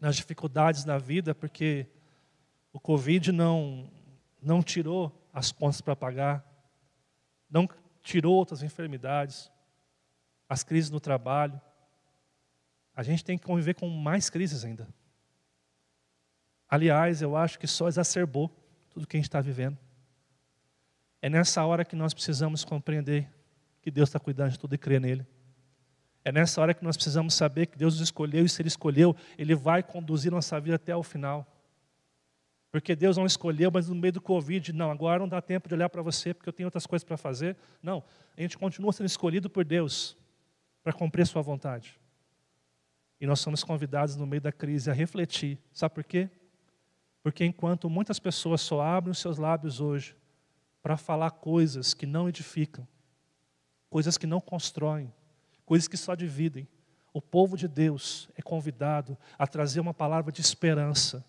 nas 0.00 0.16
dificuldades 0.16 0.84
na 0.84 0.98
vida, 0.98 1.34
porque 1.34 1.86
o 2.72 2.80
Covid 2.80 3.32
não, 3.32 3.90
não 4.40 4.62
tirou 4.62 5.28
as 5.32 5.50
contas 5.50 5.80
para 5.80 5.96
pagar, 5.96 6.44
não 7.50 7.68
tirou 8.02 8.34
outras 8.34 8.62
enfermidades, 8.62 9.50
as 10.48 10.62
crises 10.62 10.90
no 10.90 11.00
trabalho. 11.00 11.60
A 12.94 13.02
gente 13.02 13.24
tem 13.24 13.36
que 13.38 13.44
conviver 13.44 13.74
com 13.74 13.88
mais 13.88 14.30
crises 14.30 14.64
ainda. 14.64 14.88
Aliás, 16.68 17.22
eu 17.22 17.36
acho 17.36 17.58
que 17.58 17.66
só 17.66 17.88
exacerbou 17.88 18.50
tudo 18.90 19.06
que 19.06 19.16
a 19.16 19.18
gente 19.18 19.28
está 19.28 19.40
vivendo. 19.40 19.78
É 21.20 21.28
nessa 21.28 21.64
hora 21.64 21.84
que 21.84 21.96
nós 21.96 22.12
precisamos 22.12 22.64
compreender 22.64 23.28
que 23.80 23.90
Deus 23.90 24.08
está 24.08 24.18
cuidando 24.18 24.52
de 24.52 24.58
tudo 24.58 24.74
e 24.74 24.78
crer 24.78 25.00
nele. 25.00 25.26
É 26.26 26.32
nessa 26.32 26.60
hora 26.60 26.74
que 26.74 26.82
nós 26.82 26.96
precisamos 26.96 27.34
saber 27.34 27.66
que 27.66 27.78
Deus 27.78 27.94
nos 27.94 28.02
escolheu 28.02 28.44
e 28.44 28.48
se 28.48 28.60
Ele 28.60 28.66
escolheu, 28.66 29.14
Ele 29.38 29.54
vai 29.54 29.80
conduzir 29.80 30.32
nossa 30.32 30.58
vida 30.58 30.74
até 30.74 30.94
o 30.96 31.00
final. 31.00 31.46
Porque 32.68 32.96
Deus 32.96 33.16
não 33.16 33.24
escolheu, 33.24 33.70
mas 33.72 33.88
no 33.88 33.94
meio 33.94 34.14
do 34.14 34.20
Covid, 34.20 34.72
não, 34.72 34.90
agora 34.90 35.20
não 35.20 35.28
dá 35.28 35.40
tempo 35.40 35.68
de 35.68 35.74
olhar 35.74 35.88
para 35.88 36.02
você 36.02 36.34
porque 36.34 36.48
eu 36.48 36.52
tenho 36.52 36.66
outras 36.66 36.84
coisas 36.84 37.04
para 37.04 37.16
fazer. 37.16 37.56
Não, 37.80 38.02
a 38.36 38.40
gente 38.40 38.58
continua 38.58 38.92
sendo 38.92 39.06
escolhido 39.06 39.48
por 39.48 39.64
Deus 39.64 40.16
para 40.82 40.92
cumprir 40.92 41.24
Sua 41.28 41.42
vontade. 41.42 41.96
E 43.20 43.26
nós 43.26 43.38
somos 43.38 43.62
convidados 43.62 44.16
no 44.16 44.26
meio 44.26 44.42
da 44.42 44.50
crise 44.50 44.90
a 44.90 44.92
refletir. 44.92 45.56
Sabe 45.72 45.94
por 45.94 46.02
quê? 46.02 46.28
Porque 47.22 47.44
enquanto 47.44 47.88
muitas 47.88 48.18
pessoas 48.18 48.62
só 48.62 48.80
abrem 48.80 49.12
os 49.12 49.20
seus 49.20 49.38
lábios 49.38 49.80
hoje 49.80 50.16
para 50.82 50.96
falar 50.96 51.30
coisas 51.30 51.94
que 51.94 52.04
não 52.04 52.28
edificam, 52.28 52.84
coisas 53.88 54.18
que 54.18 54.26
não 54.26 54.40
constroem, 54.40 55.14
coisas 55.66 55.86
que 55.88 55.96
só 55.96 56.14
dividem. 56.14 56.66
O 57.12 57.20
povo 57.20 57.56
de 57.56 57.68
Deus 57.68 58.30
é 58.36 58.40
convidado 58.40 59.18
a 59.38 59.46
trazer 59.46 59.80
uma 59.80 59.92
palavra 59.92 60.32
de 60.32 60.40
esperança, 60.40 61.24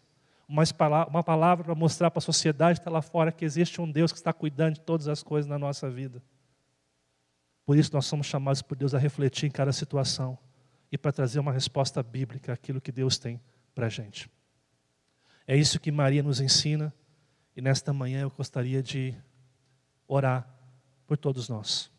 uma 0.47 1.23
palavra 1.23 1.65
para 1.65 1.75
mostrar 1.75 2.09
para 2.09 2.19
a 2.19 2.21
sociedade 2.21 2.79
que 2.79 2.81
está 2.81 2.91
lá 2.91 3.01
fora 3.01 3.31
que 3.31 3.43
existe 3.43 3.81
um 3.81 3.91
Deus 3.91 4.13
que 4.13 4.17
está 4.17 4.31
cuidando 4.31 4.75
de 4.75 4.81
todas 4.81 5.07
as 5.07 5.21
coisas 5.21 5.49
na 5.49 5.59
nossa 5.59 5.89
vida. 5.89 6.21
Por 7.65 7.77
isso 7.77 7.91
nós 7.93 8.05
somos 8.05 8.27
chamados 8.27 8.61
por 8.61 8.77
Deus 8.77 8.93
a 8.93 8.97
refletir 8.97 9.47
em 9.47 9.51
cada 9.51 9.73
situação 9.73 10.37
e 10.89 10.97
para 10.97 11.11
trazer 11.11 11.39
uma 11.39 11.51
resposta 11.51 12.01
bíblica 12.01 12.53
àquilo 12.53 12.79
que 12.79 12.93
Deus 12.93 13.17
tem 13.17 13.41
para 13.75 13.87
a 13.87 13.89
gente. 13.89 14.29
É 15.45 15.55
isso 15.55 15.79
que 15.79 15.91
Maria 15.91 16.23
nos 16.23 16.39
ensina 16.39 16.93
e 17.55 17.61
nesta 17.61 17.91
manhã 17.91 18.21
eu 18.21 18.29
gostaria 18.29 18.81
de 18.83 19.13
orar 20.07 20.47
por 21.05 21.17
todos 21.17 21.49
nós. 21.49 21.91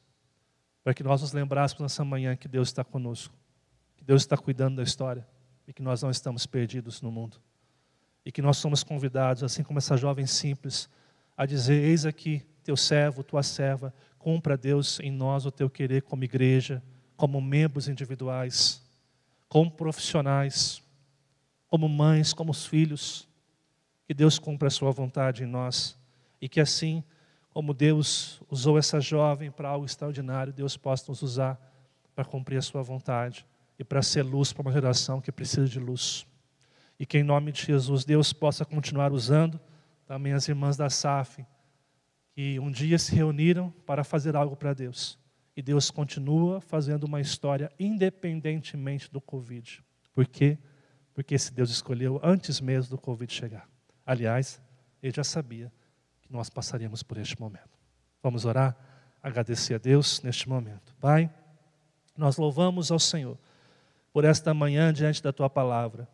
Para 0.89 0.95
que 0.95 1.03
nós 1.03 1.21
nos 1.21 1.35
lembrássemos 1.35 1.83
nessa 1.83 2.03
manhã 2.03 2.35
que 2.35 2.49
Deus 2.49 2.69
está 2.69 2.83
conosco, 2.83 3.35
que 3.95 4.03
Deus 4.03 4.23
está 4.23 4.39
cuidando 4.39 4.77
da 4.77 4.83
história, 4.83 5.29
e 5.67 5.73
que 5.75 5.83
nós 5.83 6.03
não 6.03 6.11
estamos 6.11 6.47
perdidos 6.47 7.03
no 7.03 7.13
mundo. 7.13 7.37
E 8.25 8.33
que 8.33 8.41
nós 8.41 8.57
somos 8.57 8.83
convidados, 8.83 9.43
assim 9.43 9.63
como 9.63 9.79
essa 9.79 9.99
jovem 9.99 10.27
simples, 10.27 10.89
a 11.37 11.45
dizer: 11.45 11.75
Eis 11.75 12.07
aqui 12.07 12.41
teu 12.65 12.75
servo, 12.75 13.23
tua 13.23 13.43
serva, 13.43 13.93
cumpra, 14.19 14.57
Deus, 14.57 14.99
em 15.01 15.11
nós 15.11 15.45
o 15.45 15.51
teu 15.51 15.69
querer 15.69 16.01
como 16.01 16.25
igreja, 16.25 16.83
como 17.19 17.39
membros 17.39 17.87
individuais, 17.87 18.83
como 19.47 19.71
profissionais, 19.71 20.83
como 21.67 21.87
mães, 21.87 22.33
como 22.33 22.55
filhos. 22.55 23.29
Que 24.07 24.15
Deus 24.15 24.39
cumpra 24.39 24.69
a 24.69 24.71
sua 24.71 24.91
vontade 24.91 25.45
em 25.45 25.47
nós 25.47 25.99
e 26.41 26.49
que 26.49 26.61
assim, 26.61 27.05
como 27.51 27.75
Deus 27.75 28.41
usou 28.49 28.79
essa 28.79 29.01
jovem 29.01 29.51
para 29.51 29.69
algo 29.69 29.87
extraordinário, 29.87 30.53
Deus 30.53 30.77
possa 30.77 31.07
nos 31.09 31.23
usar 31.23 31.59
para 32.15 32.25
cumprir 32.25 32.59
a 32.59 32.63
sua 32.63 32.83
vontade 32.83 33.47
e 33.79 33.85
para 33.85 34.03
ser 34.03 34.23
luz 34.23 34.53
para 34.53 34.63
uma 34.63 34.73
geração 34.73 35.21
que 35.21 35.33
precisa 35.33 35.67
de 35.67 35.79
luz. 35.79 36.27
E 36.99 37.07
que 37.07 37.19
em 37.19 37.23
nome 37.23 37.53
de 37.53 37.65
Jesus 37.65 38.05
Deus 38.05 38.33
possa 38.33 38.65
continuar 38.65 39.13
usando 39.13 39.61
também 40.07 40.33
as 40.33 40.49
irmãs 40.49 40.77
da 40.77 40.91
SAF, 40.91 41.45
que 42.33 42.59
um 42.59 42.71
dia 42.71 42.99
se 42.99 43.15
reuniram 43.15 43.71
para 43.87 44.03
fazer 44.03 44.35
algo 44.37 44.57
para 44.57 44.75
Deus. 44.75 45.19
E 45.57 45.63
Deus 45.63 45.91
continua 45.91 46.61
fazendo 46.61 47.05
uma 47.05 47.21
história 47.21 47.71
independentemente 47.79 49.11
do 49.11 49.21
Covid. 49.21 49.83
Por 50.15 50.27
quê? 50.27 50.59
Porque 51.15 51.35
esse 51.35 51.53
Deus 51.53 51.71
escolheu 51.71 52.21
antes 52.23 52.61
mesmo 52.61 52.91
do 52.91 52.99
Covid 52.99 53.33
chegar. 53.33 53.69
Aliás, 54.07 54.63
ele 55.03 55.13
já 55.15 55.25
sabia 55.25 55.73
que 56.29 56.33
nós 56.35 56.51
passaríamos 56.51 57.03
por 57.03 57.17
este 57.17 57.41
momento. 57.41 57.71
Vamos 58.23 58.45
orar, 58.45 58.77
agradecer 59.23 59.75
a 59.75 59.79
Deus 59.79 60.21
neste 60.23 60.47
momento. 60.47 60.95
Pai, 61.01 61.31
nós 62.17 62.37
louvamos 62.37 62.93
ao 62.93 62.99
Senhor 62.99 63.39
por 64.13 64.25
esta 64.25 64.53
manhã 64.53 64.93
diante 64.93 65.23
da 65.23 65.33
tua 65.33 65.49
palavra, 65.49 66.07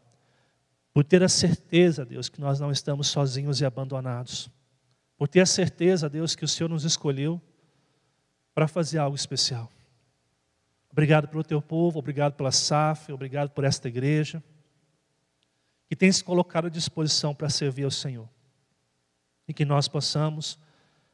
por 0.92 1.04
ter 1.04 1.22
a 1.24 1.28
certeza, 1.28 2.04
Deus, 2.04 2.28
que 2.28 2.40
nós 2.40 2.60
não 2.60 2.70
estamos 2.70 3.08
sozinhos 3.08 3.60
e 3.60 3.64
abandonados, 3.64 4.48
por 5.16 5.26
ter 5.26 5.40
a 5.40 5.46
certeza, 5.46 6.08
Deus, 6.08 6.36
que 6.36 6.44
o 6.44 6.48
Senhor 6.48 6.68
nos 6.68 6.84
escolheu 6.84 7.40
para 8.54 8.68
fazer 8.68 8.98
algo 8.98 9.16
especial. 9.16 9.68
Obrigado 10.92 11.26
pelo 11.26 11.42
teu 11.42 11.60
povo, 11.60 11.98
obrigado 11.98 12.34
pela 12.34 12.52
SAF, 12.52 13.10
obrigado 13.10 13.50
por 13.50 13.64
esta 13.64 13.88
igreja, 13.88 14.40
que 15.88 15.96
tem 15.96 16.12
se 16.12 16.22
colocado 16.22 16.66
à 16.66 16.70
disposição 16.70 17.34
para 17.34 17.48
servir 17.48 17.82
ao 17.82 17.90
Senhor. 17.90 18.28
E 19.47 19.53
que 19.53 19.64
nós 19.64 19.88
possamos, 19.88 20.59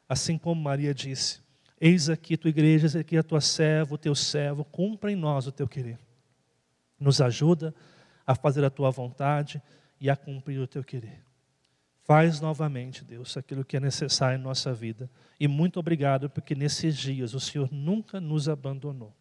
assim 0.08 0.38
como 0.38 0.60
Maria 0.60 0.94
disse, 0.94 1.40
Eis 1.80 2.10
aqui 2.10 2.36
tua 2.36 2.50
igreja, 2.50 2.86
eis 2.86 2.96
aqui 2.96 3.16
a 3.16 3.22
tua 3.22 3.40
serva, 3.40 3.94
o 3.94 3.98
teu 3.98 4.14
servo, 4.14 4.64
cumpra 4.64 5.10
em 5.10 5.16
nós 5.16 5.46
o 5.46 5.52
teu 5.52 5.66
querer. 5.66 5.98
Nos 6.98 7.20
ajuda 7.20 7.74
a 8.26 8.34
fazer 8.34 8.64
a 8.64 8.70
tua 8.70 8.90
vontade 8.90 9.62
e 9.98 10.10
a 10.10 10.16
cumprir 10.16 10.60
o 10.60 10.66
teu 10.66 10.84
querer. 10.84 11.22
Faz 12.10 12.40
novamente, 12.40 13.04
Deus, 13.04 13.36
aquilo 13.36 13.64
que 13.64 13.76
é 13.76 13.80
necessário 13.80 14.36
em 14.36 14.42
nossa 14.42 14.74
vida. 14.74 15.08
E 15.38 15.46
muito 15.46 15.78
obrigado, 15.78 16.28
porque 16.28 16.56
nesses 16.56 16.96
dias 16.96 17.34
o 17.34 17.40
Senhor 17.40 17.72
nunca 17.72 18.20
nos 18.20 18.48
abandonou. 18.48 19.14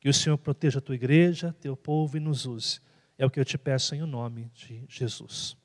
Que 0.00 0.08
o 0.08 0.14
Senhor 0.14 0.38
proteja 0.38 0.78
a 0.78 0.82
tua 0.82 0.94
igreja, 0.94 1.54
teu 1.60 1.76
povo 1.76 2.16
e 2.16 2.20
nos 2.20 2.46
use. 2.46 2.80
É 3.18 3.26
o 3.26 3.30
que 3.30 3.38
eu 3.38 3.44
te 3.44 3.58
peço 3.58 3.94
em 3.94 4.00
o 4.00 4.06
nome 4.06 4.50
de 4.54 4.86
Jesus. 4.88 5.58